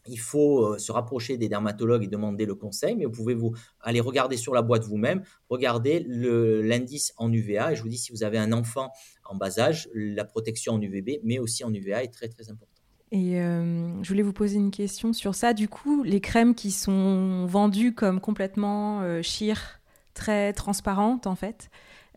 il 0.08 0.18
faut 0.18 0.64
euh, 0.64 0.78
se 0.78 0.90
rapprocher 0.90 1.36
des 1.36 1.48
dermatologues 1.48 2.04
et 2.04 2.08
demander 2.08 2.46
le 2.46 2.54
conseil, 2.54 2.96
mais 2.96 3.04
vous 3.04 3.12
pouvez 3.12 3.34
vous 3.34 3.54
aller 3.80 4.00
regarder 4.00 4.36
sur 4.36 4.54
la 4.54 4.62
boîte 4.62 4.84
vous-même, 4.84 5.22
regarder 5.48 6.04
l'indice 6.08 7.12
en 7.16 7.32
UVA. 7.32 7.72
Et 7.72 7.76
je 7.76 7.82
vous 7.82 7.88
dis, 7.88 7.98
si 7.98 8.12
vous 8.12 8.22
avez 8.22 8.38
un 8.38 8.52
enfant 8.52 8.90
en 9.24 9.36
bas 9.36 9.58
âge, 9.58 9.88
la 9.94 10.24
protection 10.24 10.74
en 10.74 10.80
UVB, 10.80 11.20
mais 11.22 11.38
aussi 11.38 11.64
en 11.64 11.72
UVA 11.72 12.02
est 12.02 12.12
très 12.12 12.28
très 12.28 12.50
importante. 12.50 12.77
Et 13.10 13.40
euh, 13.40 14.02
je 14.02 14.08
voulais 14.08 14.22
vous 14.22 14.32
poser 14.32 14.56
une 14.56 14.70
question 14.70 15.12
sur 15.12 15.34
ça. 15.34 15.54
Du 15.54 15.68
coup, 15.68 16.02
les 16.02 16.20
crèmes 16.20 16.54
qui 16.54 16.70
sont 16.70 17.46
vendues 17.46 17.94
comme 17.94 18.20
complètement 18.20 19.00
euh, 19.02 19.22
très 20.14 20.52
transparentes 20.52 21.26
en 21.26 21.34
fait, 21.34 21.70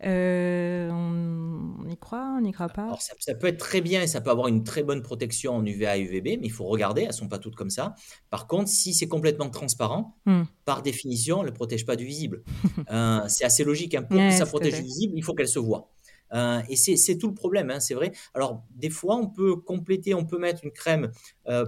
euh, 0.04 0.90
on 0.90 1.88
y 1.88 1.96
croit, 1.96 2.34
on 2.36 2.40
n'y 2.40 2.52
croit 2.52 2.68
pas? 2.68 2.96
Ça, 2.98 3.34
peut 3.34 3.46
être 3.46 3.58
très 3.58 3.80
bien 3.80 4.02
et 4.02 4.06
ça 4.06 4.20
peut 4.20 4.30
avoir 4.30 4.48
une 4.48 4.64
très 4.64 4.82
bonne 4.82 5.02
protection 5.02 5.56
en 5.56 5.64
UVA 5.64 5.96
et 5.96 6.00
UVB, 6.02 6.40
mais 6.40 6.46
il 6.46 6.52
faut 6.52 6.64
regarder, 6.64 7.02
elles 7.02 7.08
ne 7.08 7.12
sont 7.12 7.28
pas 7.28 7.38
toutes 7.38 7.54
comme 7.54 7.70
ça. 7.70 7.94
Par 8.28 8.46
contre, 8.46 8.68
si 8.68 8.94
c'est 8.94 9.06
complètement 9.06 9.48
transparent, 9.48 10.16
hmm. 10.26 10.42
par 10.64 10.82
définition, 10.82 11.40
elle 11.40 11.50
ne 11.50 11.54
protège 11.54 11.86
pas 11.86 11.96
du 11.96 12.04
visible. 12.04 12.42
Euh, 12.90 13.20
c'est 13.28 13.44
assez 13.44 13.64
logique. 13.64 13.94
Hein. 13.94 14.02
Pour 14.02 14.18
que 14.18 14.30
ça 14.32 14.44
protège 14.44 14.74
du 14.74 14.82
visible, 14.82 15.14
il 15.16 15.22
faut 15.22 15.34
qu'elle 15.34 15.48
se 15.48 15.58
voit. 15.58 15.90
Euh, 16.32 16.60
et 16.68 16.76
c'est 16.76 17.18
tout 17.18 17.28
le 17.28 17.34
problème, 17.34 17.70
hein, 17.70 17.80
c'est 17.80 17.94
vrai. 17.94 18.12
Alors, 18.34 18.62
des 18.70 18.90
fois, 18.90 19.16
on 19.16 19.28
peut 19.28 19.56
compléter, 19.56 20.14
on 20.14 20.24
peut 20.24 20.38
mettre 20.38 20.64
une 20.64 20.72
crème 20.72 21.10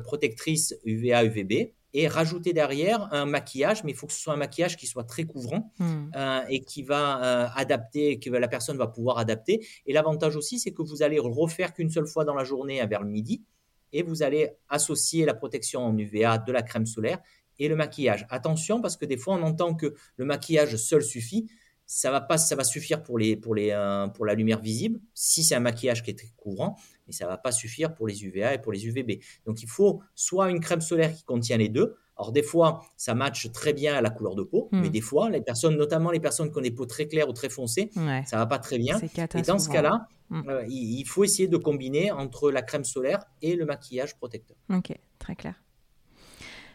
protectrice 0.05 0.74
UVA, 0.85 1.24
UVB 1.24 1.72
et 1.94 2.09
rajouter 2.09 2.53
derrière 2.53 3.09
un 3.12 3.24
maquillage, 3.24 3.85
mais 3.85 3.92
il 3.92 3.94
faut 3.94 4.09
que 4.09 4.12
ce 4.12 4.20
soit 4.20 4.35
un 4.35 4.37
maquillage 4.37 4.77
qui 4.77 4.88
soit 4.88 5.05
très 5.05 5.24
couvrant 5.24 5.72
hmm. 5.79 6.11
euh, 6.16 6.40
et 6.48 6.61
qui 6.61 6.83
va 6.83 7.22
euh, 7.22 7.48
adapter, 7.55 8.18
que 8.18 8.31
la 8.31 8.48
personne 8.48 8.77
va 8.77 8.88
pouvoir 8.88 9.18
adapter. 9.18 9.64
Et 9.87 9.92
l'avantage 9.92 10.35
aussi, 10.35 10.59
c'est 10.59 10.72
que 10.72 10.83
vous 10.83 11.03
allez 11.05 11.20
refaire 11.20 11.72
qu'une 11.72 11.90
seule 11.90 12.09
fois 12.09 12.24
dans 12.24 12.35
la 12.35 12.42
journée 12.42 12.85
vers 12.85 13.03
le 13.03 13.09
midi 13.09 13.44
et 13.92 14.03
vous 14.03 14.24
allez 14.24 14.50
associer 14.68 15.24
la 15.24 15.35
protection 15.35 15.87
en 15.87 15.96
UVA 15.96 16.38
de 16.38 16.50
la 16.50 16.62
crème 16.62 16.85
solaire 16.85 17.20
et 17.61 17.68
le 17.68 17.77
maquillage. 17.77 18.27
Attention 18.29 18.81
parce 18.81 18.96
que 18.96 19.05
des 19.05 19.16
fois 19.16 19.37
on 19.37 19.42
entend 19.42 19.74
que 19.74 19.94
le 20.16 20.24
maquillage 20.24 20.74
seul 20.74 21.05
suffit 21.05 21.48
ça 21.95 22.11
va 22.11 22.21
pas, 22.21 22.39
ça 22.39 22.57
va 22.57 22.65
suffire 22.65 23.05
pour 23.05 23.19
les, 23.19 23.37
pour 23.37 23.55
les, 23.55 23.71
euh, 23.71 24.09
pour 24.09 24.27
la 24.27 24.35
lumière 24.35 24.61
visible 24.61 24.99
si 25.15 25.45
c'est 25.45 25.55
un 25.55 25.61
maquillage 25.61 26.03
qui 26.03 26.11
est 26.11 26.19
très 26.19 26.33
couvrant, 26.37 26.77
mais 27.07 27.13
ça 27.13 27.29
va 27.29 27.37
pas 27.39 27.53
suffire 27.53 27.95
pour 27.95 28.09
les 28.09 28.25
UVA 28.25 28.55
et 28.55 28.59
pour 28.59 28.73
les 28.73 28.89
UVB. 28.89 29.21
Donc 29.47 29.63
il 29.63 29.69
faut 29.69 30.03
soit 30.17 30.51
une 30.51 30.59
crème 30.59 30.81
solaire 30.81 31.15
qui 31.15 31.23
contient 31.23 31.57
les 31.57 31.69
deux. 31.69 31.95
Alors 32.17 32.33
des 32.33 32.43
fois, 32.43 32.81
ça 32.97 33.15
matche 33.15 33.51
très 33.53 33.73
bien 33.73 33.95
à 33.95 34.01
la 34.01 34.11
couleur 34.11 34.35
de 34.35 34.43
peau, 34.43 34.69
mais 34.73 34.89
hmm. 34.89 34.91
des 34.91 35.01
fois, 35.01 35.31
les 35.31 35.41
personnes, 35.41 35.77
notamment 35.77 36.11
les 36.11 36.19
personnes 36.19 36.51
qui 36.51 36.59
ont 36.59 36.63
des 36.63 36.73
peaux 36.73 36.87
très 36.87 37.07
claires 37.07 37.29
ou 37.29 37.33
très 37.33 37.49
foncées, 37.49 37.91
ça 38.27 38.39
va 38.39 38.47
pas 38.47 38.59
très 38.59 38.79
bien. 38.79 38.99
Et 38.99 39.43
dans 39.43 39.61
ce 39.61 39.69
cas-là, 39.69 40.09
hmm. 40.31 40.49
euh, 40.49 40.65
il 40.69 41.05
faut 41.05 41.23
essayer 41.23 41.47
de 41.47 41.57
combiner 41.57 42.11
entre 42.11 42.51
la 42.51 42.63
crème 42.63 42.85
solaire 42.85 43.21
et 43.41 43.55
le 43.55 43.67
maquillage 43.67 44.17
protecteur. 44.17 44.57
Ok, 44.69 44.93
très 45.21 45.37
clair. 45.37 45.55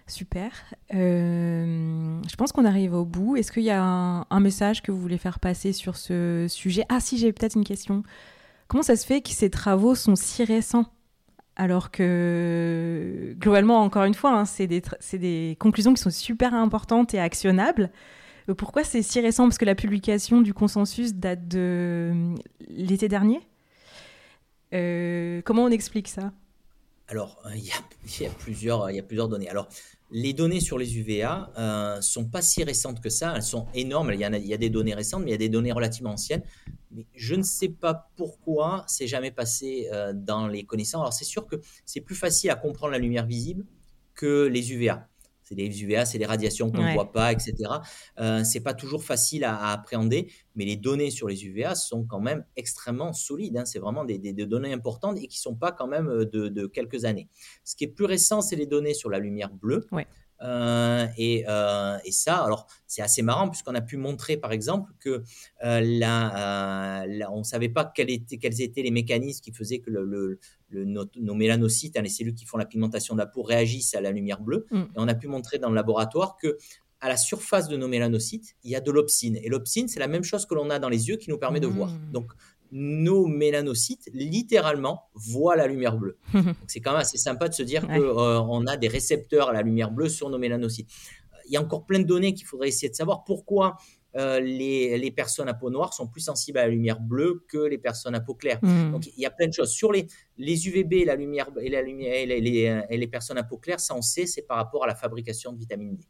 Super. 0.09 0.51
Euh, 0.95 2.19
je 2.27 2.35
pense 2.35 2.51
qu'on 2.51 2.65
arrive 2.65 2.93
au 2.95 3.05
bout. 3.05 3.35
Est-ce 3.35 3.51
qu'il 3.51 3.63
y 3.63 3.69
a 3.69 3.81
un, 3.81 4.39
message 4.39 4.81
que 4.81 4.91
vous 4.91 4.99
voulez 4.99 5.19
faire 5.19 5.39
passer 5.39 5.71
sur 5.71 5.97
ce 5.97 6.47
sujet? 6.49 6.83
Ah 6.89 6.99
si, 6.99 7.19
j'ai 7.19 7.31
peut-être 7.31 7.55
une 7.55 7.63
question. 7.63 8.03
Comment 8.67 8.81
ça 8.81 8.95
se 8.95 9.05
fait 9.05 9.21
que 9.21 9.29
ces 9.29 9.51
travaux 9.51 9.93
sont 9.93 10.15
si 10.15 10.43
récents? 10.43 10.85
Alors 11.55 11.91
que 11.91 13.35
globalement, 13.37 13.81
encore 13.83 14.05
une 14.05 14.15
fois, 14.15 14.31
hein, 14.31 14.45
c'est 14.45 14.65
des, 14.65 15.55
conclusions 15.59 15.93
qui 15.93 16.01
sont 16.01 16.09
super 16.09 16.55
importantes 16.55 17.13
et 17.13 17.19
actionnables. 17.19 17.91
Euh, 18.49 18.55
pourquoi 18.55 18.83
c'est 18.83 19.03
si 19.03 19.19
récent? 19.21 19.43
Parce 19.43 19.59
que 19.59 19.65
la 19.65 19.75
publication 19.75 20.41
du 20.41 20.55
consensus 20.55 21.13
date 21.13 21.47
de 21.47 22.33
l'été 22.67 23.07
dernier. 23.09 23.41
Euh, 24.73 25.43
comment 25.45 25.65
on 25.65 25.71
explique 25.71 26.07
ça? 26.07 26.31
Alors, 27.09 27.41
il 27.55 27.65
y, 27.65 27.71
a, 27.71 28.29
plusieurs, 28.29 28.89
il 28.91 28.95
y 28.95 28.99
a 28.99 29.03
plusieurs 29.03 29.27
données. 29.27 29.49
Alors, 29.49 29.67
les 30.11 30.33
données 30.33 30.59
sur 30.59 30.77
les 30.77 30.97
UVA 30.97 31.51
euh, 31.57 32.01
sont 32.01 32.25
pas 32.25 32.41
si 32.41 32.63
récentes 32.63 33.01
que 33.01 33.09
ça. 33.09 33.33
Elles 33.35 33.43
sont 33.43 33.67
énormes. 33.73 34.11
Il 34.13 34.19
y, 34.19 34.23
a, 34.23 34.37
il 34.37 34.47
y, 34.47 34.53
a, 34.53 34.57
des 34.57 34.69
données 34.69 34.93
récentes, 34.93 35.23
mais 35.23 35.29
il 35.29 35.33
y 35.33 35.35
a 35.35 35.37
des 35.39 35.49
données 35.49 35.71
relativement 35.71 36.11
anciennes. 36.11 36.43
Mais 36.91 37.05
je 37.13 37.35
ne 37.35 37.43
sais 37.43 37.69
pas 37.69 38.09
pourquoi 38.15 38.83
c'est 38.87 39.07
jamais 39.07 39.31
passé 39.31 39.87
euh, 39.93 40.13
dans 40.13 40.47
les 40.47 40.63
connaissances. 40.63 41.01
Alors 41.01 41.13
c'est 41.13 41.25
sûr 41.25 41.45
que 41.45 41.57
c'est 41.85 42.01
plus 42.01 42.15
facile 42.15 42.49
à 42.49 42.55
comprendre 42.55 42.91
la 42.91 42.97
lumière 42.97 43.25
visible 43.25 43.65
que 44.15 44.47
les 44.47 44.73
UVA 44.73 45.07
c'est 45.49 45.55
les 45.55 45.83
UVA, 45.83 46.05
c'est 46.05 46.19
les 46.19 46.27
radiations 46.27 46.71
qu'on 46.71 46.83
ne 46.83 46.93
voit 46.93 47.11
pas, 47.11 47.31
etc. 47.31 47.53
Euh, 48.19 48.43
c'est 48.43 48.59
pas 48.59 48.75
toujours 48.75 49.03
facile 49.03 49.43
à, 49.43 49.71
appréhender, 49.71 50.31
mais 50.55 50.63
les 50.65 50.75
données 50.75 51.09
sur 51.09 51.27
les 51.27 51.43
UVA 51.43 51.73
sont 51.73 52.03
quand 52.03 52.19
même 52.19 52.45
extrêmement 52.55 53.13
solides. 53.13 53.57
Hein. 53.57 53.65
C'est 53.65 53.79
vraiment 53.79 54.05
des, 54.05 54.19
données 54.19 54.73
importantes 54.73 55.17
et 55.19 55.27
qui 55.27 55.39
sont 55.39 55.55
pas 55.55 55.71
quand 55.71 55.87
même 55.87 56.07
euh, 56.07 56.25
de, 56.25 56.67
quelques 56.67 57.05
années. 57.05 57.29
Ce 57.63 57.75
qui 57.75 57.85
est 57.85 57.87
plus 57.87 58.05
récent, 58.05 58.41
c'est 58.41 58.55
les 58.55 58.67
données 58.67 58.93
sur 58.93 59.09
la 59.09 59.17
lumière 59.17 59.49
bleue. 59.51 59.87
Et, 60.41 61.45
et, 62.05 62.11
ça, 62.11 62.37
alors 62.37 62.67
c'est 62.87 63.01
assez 63.01 63.21
marrant 63.21 63.49
puisqu'on 63.49 63.75
a 63.75 63.81
pu 63.81 63.97
montrer 63.97 64.37
par 64.37 64.51
exemple 64.51 64.91
que 64.99 65.23
là, 65.61 67.05
on 67.31 67.39
ne 67.39 67.43
savait 67.43 67.69
pas 67.69 67.85
quels 67.85 68.11
étaient, 68.11 68.37
quels 68.37 68.61
étaient 68.61 68.81
les 68.81 68.91
mécanismes 68.91 69.41
qui 69.41 69.51
faisaient 69.51 69.79
que 69.79 69.89
le, 69.89 70.39
le, 70.69 70.85
nos, 70.85 71.33
mélanocytes, 71.33 71.97
hein, 71.97 72.01
les 72.01 72.09
cellules 72.09 72.35
qui 72.35 72.45
font 72.45 72.57
la 72.57 72.65
pigmentation 72.65 73.15
de 73.15 73.19
la 73.19 73.25
peau, 73.25 73.41
réagissent 73.41 73.95
à 73.95 74.01
la 74.01 74.11
lumière 74.11 74.41
bleue. 74.41 74.65
Mm. 74.71 74.77
Et 74.77 74.97
on 74.97 75.07
a 75.07 75.15
pu 75.15 75.27
montrer 75.27 75.59
dans 75.59 75.69
le 75.69 75.75
laboratoire 75.75 76.37
que 76.37 76.57
à 77.01 77.07
la 77.07 77.17
surface 77.17 77.69
de 77.69 77.77
nos 77.77 77.87
mélanocytes, 77.87 78.55
il 78.63 78.71
y 78.71 78.75
a 78.75 78.81
de 78.81 78.91
l'opsine. 78.91 79.37
Et 79.41 79.47
l'opsine, 79.47 79.87
c'est 79.87 80.01
la 80.01 80.07
même 80.07 80.23
chose 80.23 80.45
que 80.45 80.53
l'on 80.53 80.69
a 80.69 80.79
dans 80.79 80.89
les 80.89 81.07
yeux 81.07 81.15
qui 81.15 81.29
nous 81.29 81.37
permet 81.37 81.59
de 81.59 81.67
mm. 81.67 81.71
voir. 81.71 81.93
Donc, 82.11 82.31
nos 82.71 83.27
mélanocytes, 83.27 84.09
littéralement, 84.13 85.03
voient 85.13 85.55
la 85.55 85.67
lumière 85.67 85.97
bleue. 85.97 86.17
c'est 86.67 86.79
quand 86.79 86.91
même 86.91 87.01
assez 87.01 87.17
sympa 87.17 87.47
de 87.47 87.53
se 87.53 87.63
dire 87.63 87.87
qu'on 87.87 88.65
euh, 88.65 88.71
a 88.71 88.77
des 88.77 88.87
récepteurs 88.87 89.49
à 89.49 89.53
la 89.53 89.61
lumière 89.61 89.91
bleue 89.91 90.09
sur 90.09 90.29
nos 90.29 90.37
mélanocytes. 90.37 90.89
Il 91.47 91.53
y 91.53 91.57
a 91.57 91.61
encore 91.61 91.85
plein 91.85 91.99
de 91.99 92.03
données 92.03 92.33
qu'il 92.33 92.45
faudrait 92.45 92.67
essayer 92.67 92.89
de 92.89 92.95
savoir. 92.95 93.23
Pourquoi 93.23 93.77
euh, 94.15 94.39
les, 94.39 95.11
personnes 95.11 95.49
à 95.49 95.53
peau 95.53 95.69
noire 95.69 95.93
sont 95.93 96.07
plus 96.07 96.21
sensibles 96.21 96.57
à 96.59 96.63
la 96.63 96.69
lumière 96.69 96.99
bleue 96.99 97.43
que 97.47 97.57
les 97.57 97.77
personnes 97.77 98.15
à 98.15 98.19
peau 98.19 98.35
claire. 98.35 98.59
Hmm. 98.61 98.91
Donc 98.91 99.07
il 99.07 99.19
y 99.19 99.25
a 99.25 99.31
plein 99.31 99.47
de 99.47 99.53
choses. 99.53 99.71
Sur 99.71 99.91
les, 99.91 100.07
les 100.37 100.67
UVB, 100.67 101.05
la 101.05 101.15
lumière, 101.15 101.49
et, 101.61 101.69
la 101.69 101.81
lumière 101.81 102.13
et, 102.13 102.25
les, 102.25 102.83
et 102.89 102.97
les 102.97 103.07
personnes 103.07 103.37
à 103.37 103.43
peau 103.43 103.57
claire, 103.57 103.79
ça 103.79 103.95
on 103.95 104.01
sait, 104.01 104.25
c'est 104.25 104.43
par 104.43 104.57
rapport 104.57 104.83
à 104.83 104.87
la 104.87 104.95
fabrication 104.95 105.53
de 105.53 105.59
vitamine 105.59 105.95
D. 105.95 106.05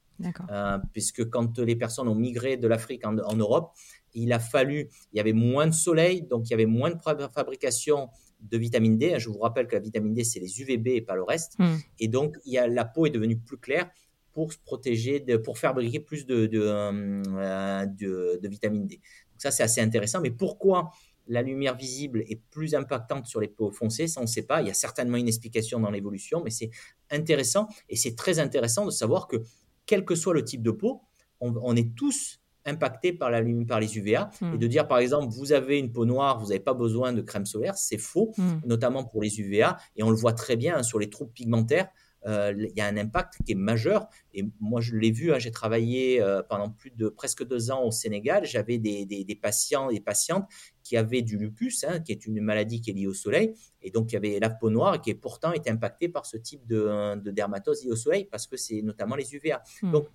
Euh, 0.51 0.77
puisque 0.91 1.29
quand 1.29 1.59
les 1.59 1.75
personnes 1.75 2.07
ont 2.07 2.15
migré 2.15 2.57
de 2.57 2.67
l'Afrique 2.67 3.05
en, 3.05 3.35
Europe, 3.35 3.73
il 4.13 4.33
a 4.33 4.39
fallu, 4.39 4.89
il 5.13 5.17
y 5.17 5.19
avait 5.19 5.33
moins 5.33 5.67
de 5.67 5.73
soleil, 5.73 6.23
donc 6.23 6.47
il 6.47 6.51
y 6.51 6.53
avait 6.53 6.65
moins 6.65 6.91
de 6.91 6.97
fabrication 7.33 8.09
de 8.39 8.57
vitamine 8.57 8.97
D. 8.97 9.15
Je 9.19 9.29
vous 9.29 9.39
rappelle 9.39 9.67
que 9.67 9.75
la 9.75 9.81
vitamine 9.81 10.13
D, 10.13 10.23
c'est 10.23 10.39
les 10.39 10.61
UVB 10.61 10.87
et 10.87 11.01
pas 11.01 11.15
le 11.15 11.23
reste. 11.23 11.55
Hmm. 11.59 11.77
Et 11.99 12.07
donc, 12.07 12.37
il 12.45 12.53
y 12.53 12.57
a, 12.57 12.67
la 12.67 12.85
peau 12.85 13.05
est 13.05 13.09
devenue 13.09 13.37
plus 13.37 13.57
claire 13.57 13.89
pour 14.31 14.53
se 14.53 14.57
protéger, 14.59 15.19
de, 15.19 15.37
pour 15.37 15.57
fabriquer 15.57 15.99
plus 15.99 16.25
de, 16.25 16.45
de, 16.45 16.61
euh, 16.61 17.85
de, 17.85 18.47
vitamine 18.47 18.87
D. 18.87 18.95
Donc 18.95 19.41
ça, 19.41 19.51
c'est 19.51 19.63
assez 19.63 19.81
intéressant. 19.81 20.21
Mais 20.21 20.31
pourquoi 20.31 20.91
la 21.27 21.41
lumière 21.41 21.75
visible 21.75 22.23
est 22.27 22.41
plus 22.49 22.73
impactante 22.73 23.27
sur 23.27 23.39
les 23.39 23.47
peaux 23.47 23.71
foncées, 23.71 24.07
ça 24.07 24.19
on 24.19 24.23
ne 24.23 24.27
sait 24.27 24.43
pas. 24.43 24.61
Il 24.61 24.67
y 24.67 24.71
a 24.71 24.73
certainement 24.73 25.17
une 25.17 25.27
explication 25.27 25.79
dans 25.79 25.91
l'évolution, 25.91 26.41
mais 26.43 26.49
c'est 26.49 26.71
intéressant 27.11 27.67
et 27.87 27.95
c'est 27.95 28.15
très 28.15 28.39
intéressant 28.39 28.85
de 28.85 28.91
savoir 28.91 29.27
que 29.27 29.37
quel 29.85 30.05
que 30.05 30.15
soit 30.15 30.33
le 30.33 30.43
type 30.43 30.63
de 30.63 30.71
peau, 30.71 31.01
on, 31.39 31.75
est 31.75 31.95
tous 31.95 32.38
impactés 32.65 33.13
par, 33.13 33.29
la, 33.31 33.41
par 33.67 33.79
les 33.79 33.97
UVA. 33.97 34.29
Et 34.41 34.45
hmm. 34.45 34.57
de 34.57 34.67
dire, 34.67 34.87
par 34.87 34.99
exemple, 34.99 35.33
vous 35.33 35.51
avez 35.51 35.79
une 35.79 35.91
peau 35.91 36.05
noire, 36.05 36.39
vous 36.39 36.47
n'avez 36.47 36.59
pas 36.59 36.73
besoin 36.73 37.13
de 37.13 37.21
crème 37.21 37.45
solaire, 37.45 37.75
c'est 37.75 37.97
faux, 37.97 38.33
hmm. 38.37 38.61
notamment 38.65 39.03
pour 39.03 39.21
les 39.21 39.39
UVA. 39.39 39.77
Et 39.95 40.03
on 40.03 40.09
le 40.09 40.15
voit 40.15 40.33
très 40.33 40.55
bien 40.55 40.77
hein, 40.77 40.83
sur 40.83 40.99
les 40.99 41.09
troubles 41.09 41.31
pigmentaires. 41.31 41.89
Euh, 42.25 42.53
il 42.57 42.77
y 42.77 42.81
a 42.81 42.85
un 42.85 42.97
impact 42.97 43.37
qui 43.45 43.53
est 43.53 43.55
majeur. 43.55 44.07
Et 44.33 44.45
moi, 44.59 44.81
je 44.81 44.95
l'ai 44.95 45.11
vu, 45.11 45.33
hein, 45.33 45.39
j'ai 45.39 45.51
travaillé 45.51 46.21
euh, 46.21 46.41
pendant 46.43 46.69
plus 46.69 46.91
de 46.91 47.07
presque 47.09 47.45
deux 47.45 47.71
ans 47.71 47.83
au 47.83 47.91
Sénégal. 47.91 48.45
J'avais 48.45 48.77
des, 48.77 49.05
des, 49.05 49.35
patients 49.35 49.89
et 49.89 49.99
patientes 49.99 50.45
qui 50.83 50.97
avaient 50.97 51.21
du 51.21 51.37
lupus, 51.37 51.83
hein, 51.83 51.99
qui 51.99 52.11
est 52.11 52.25
une 52.25 52.41
maladie 52.41 52.81
qui 52.81 52.89
est 52.89 52.93
liée 52.93 53.07
au 53.07 53.13
soleil, 53.13 53.53
et 53.81 53.91
donc 53.91 54.11
il 54.11 54.15
y 54.15 54.17
avait 54.17 54.39
la 54.39 54.49
peau 54.49 54.69
noire 54.69 54.95
et 54.95 54.99
qui 54.99 55.11
est 55.11 55.15
pourtant 55.15 55.53
été 55.53 55.69
impactée 55.69 56.09
par 56.09 56.25
ce 56.25 56.35
type 56.35 56.65
de, 56.65 57.15
de 57.15 57.31
dermatose 57.31 57.85
liée 57.85 57.91
au 57.91 57.95
soleil, 57.95 58.25
parce 58.25 58.47
que 58.47 58.57
c'est 58.57 58.81
notamment 58.81 59.15
les 59.15 59.33
UVA. 59.33 59.61
Hmm. 59.81 59.91
Donc, 59.91 60.07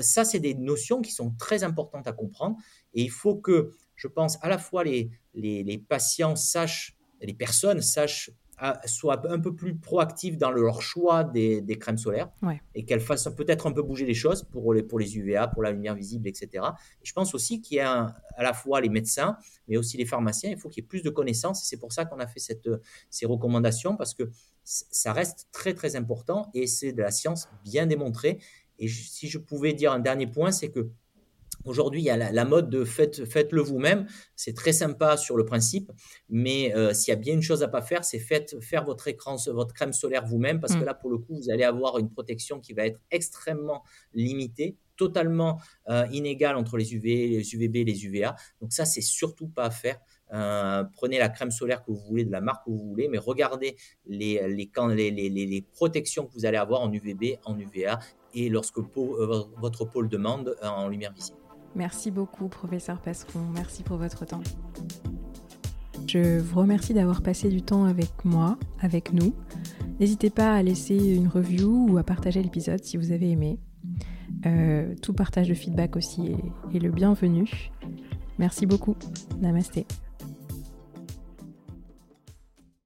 ça, 0.00 0.24
c'est 0.24 0.40
des 0.40 0.54
notions 0.54 1.00
qui 1.00 1.12
sont 1.12 1.32
très 1.38 1.64
importantes 1.64 2.06
à 2.06 2.12
comprendre. 2.12 2.56
Et 2.94 3.02
il 3.02 3.10
faut 3.10 3.36
que, 3.36 3.72
je 3.94 4.08
pense, 4.08 4.38
à 4.42 4.48
la 4.48 4.58
fois 4.58 4.84
les, 4.84 5.10
les, 5.34 5.62
les 5.62 5.78
patients 5.78 6.36
sachent, 6.36 6.96
les 7.20 7.34
personnes 7.34 7.80
sachent 7.80 8.30
soient 8.86 9.30
un 9.30 9.38
peu 9.38 9.54
plus 9.54 9.76
proactives 9.76 10.38
dans 10.38 10.50
leur 10.50 10.80
choix 10.80 11.24
des, 11.24 11.78
crèmes 11.78 11.98
solaires 11.98 12.30
et 12.74 12.84
qu'elles 12.84 13.00
fassent 13.00 13.28
peut-être 13.36 13.66
un 13.66 13.72
peu 13.72 13.82
bouger 13.82 14.06
les 14.06 14.14
choses 14.14 14.44
pour 14.44 14.72
les, 14.72 14.82
pour 14.82 14.98
les 14.98 15.16
UVA, 15.18 15.48
pour 15.48 15.62
la 15.62 15.70
lumière 15.72 15.94
visible, 15.94 16.28
etc. 16.28 16.64
Et 17.02 17.04
je 17.04 17.12
pense 17.12 17.34
aussi 17.34 17.60
qu'il 17.60 17.76
y 17.76 17.80
a 17.80 18.14
à 18.36 18.42
la 18.42 18.54
fois 18.54 18.80
les 18.80 18.88
médecins, 18.88 19.36
mais 19.68 19.76
aussi 19.76 19.96
les 19.96 20.06
pharmaciens, 20.06 20.50
il 20.50 20.58
faut 20.58 20.68
qu'il 20.68 20.82
y 20.82 20.86
ait 20.86 20.88
plus 20.88 21.02
de 21.02 21.10
connaissances. 21.10 21.62
Et 21.62 21.66
c'est 21.66 21.78
pour 21.78 21.92
ça 21.92 22.06
qu'on 22.06 22.18
a 22.18 22.26
fait 22.26 22.40
cette, 22.40 22.68
ces 23.10 23.26
recommandations 23.26 23.96
parce 23.96 24.14
que 24.14 24.30
ça 24.64 25.12
reste 25.12 25.48
très, 25.52 25.74
très 25.74 25.94
important 25.94 26.50
et 26.54 26.66
c'est 26.66 26.92
de 26.92 27.02
la 27.02 27.10
science 27.10 27.48
bien 27.62 27.86
démontrée. 27.86 28.38
Et 28.78 28.88
si 28.88 29.28
je 29.28 29.38
pouvais 29.38 29.72
dire 29.72 29.92
un 29.92 29.98
dernier 29.98 30.26
point, 30.26 30.50
c'est 30.50 30.70
que 30.70 30.90
Aujourd'hui, 31.66 32.00
il 32.00 32.04
y 32.04 32.10
a 32.10 32.16
la, 32.16 32.44
mode 32.44 32.70
de 32.70 32.84
faites, 32.84 33.24
faites-le 33.24 33.60
vous-même. 33.60 34.06
C'est 34.36 34.54
très 34.54 34.72
sympa 34.72 35.16
sur 35.16 35.36
le 35.36 35.44
principe, 35.44 35.90
mais 36.28 36.72
euh, 36.76 36.94
s'il 36.94 37.10
y 37.10 37.16
a 37.16 37.18
bien 37.18 37.34
une 37.34 37.42
chose 37.42 37.64
à 37.64 37.68
pas 37.68 37.82
faire, 37.82 38.04
c'est 38.04 38.20
faites 38.20 38.60
faire 38.62 38.84
votre 38.84 39.08
écran, 39.08 39.36
votre 39.48 39.74
crème 39.74 39.92
solaire 39.92 40.24
vous-même, 40.24 40.60
parce 40.60 40.74
que 40.74 40.82
mm. 40.82 40.84
là, 40.84 40.94
pour 40.94 41.10
le 41.10 41.18
coup, 41.18 41.34
vous 41.34 41.50
allez 41.50 41.64
avoir 41.64 41.98
une 41.98 42.08
protection 42.08 42.60
qui 42.60 42.72
va 42.72 42.86
être 42.86 43.00
extrêmement 43.10 43.82
limitée, 44.14 44.76
totalement 44.96 45.60
euh, 45.88 46.06
inégale 46.12 46.56
entre 46.56 46.76
les 46.76 46.94
UV, 46.94 47.28
les 47.28 47.54
UVB 47.54 47.76
et 47.76 47.84
les 47.84 48.06
UVA. 48.06 48.36
Donc 48.60 48.72
ça, 48.72 48.84
c'est 48.84 49.00
surtout 49.00 49.48
pas 49.48 49.64
à 49.64 49.70
faire. 49.70 49.98
Euh, 50.32 50.84
prenez 50.94 51.18
la 51.18 51.28
crème 51.28 51.50
solaire 51.50 51.84
que 51.84 51.90
vous 51.90 52.00
voulez, 52.08 52.24
de 52.24 52.32
la 52.32 52.40
marque 52.40 52.64
que 52.64 52.70
vous 52.70 52.88
voulez, 52.88 53.08
mais 53.08 53.18
regardez 53.18 53.76
les, 54.06 54.40
les, 54.48 55.10
les, 55.10 55.28
les 55.28 55.62
protections 55.62 56.26
que 56.26 56.32
vous 56.32 56.46
allez 56.46 56.58
avoir 56.58 56.80
en 56.80 56.92
UVB, 56.92 57.38
en 57.44 57.58
UVA, 57.58 57.98
et 58.36 58.48
lorsque 58.48 58.78
votre 58.78 59.84
peau 59.84 60.02
le 60.02 60.08
demande, 60.08 60.54
en 60.62 60.88
lumière 60.88 61.12
visible. 61.12 61.38
Merci 61.74 62.10
beaucoup, 62.10 62.48
professeur 62.48 63.00
Passeron. 63.00 63.40
Merci 63.52 63.82
pour 63.82 63.96
votre 63.96 64.24
temps. 64.24 64.42
Je 66.06 66.38
vous 66.38 66.60
remercie 66.60 66.94
d'avoir 66.94 67.22
passé 67.22 67.48
du 67.48 67.62
temps 67.62 67.84
avec 67.84 68.24
moi, 68.24 68.58
avec 68.80 69.12
nous. 69.12 69.34
N'hésitez 69.98 70.30
pas 70.30 70.54
à 70.54 70.62
laisser 70.62 70.96
une 70.96 71.26
review 71.26 71.88
ou 71.90 71.98
à 71.98 72.04
partager 72.04 72.42
l'épisode 72.42 72.82
si 72.84 72.96
vous 72.96 73.10
avez 73.10 73.30
aimé. 73.30 73.58
Euh, 74.44 74.94
tout 75.02 75.14
partage 75.14 75.48
de 75.48 75.54
feedback 75.54 75.96
aussi 75.96 76.28
est, 76.28 76.76
est 76.76 76.78
le 76.78 76.90
bienvenu. 76.90 77.72
Merci 78.38 78.66
beaucoup. 78.66 78.96
Namasté. 79.40 79.86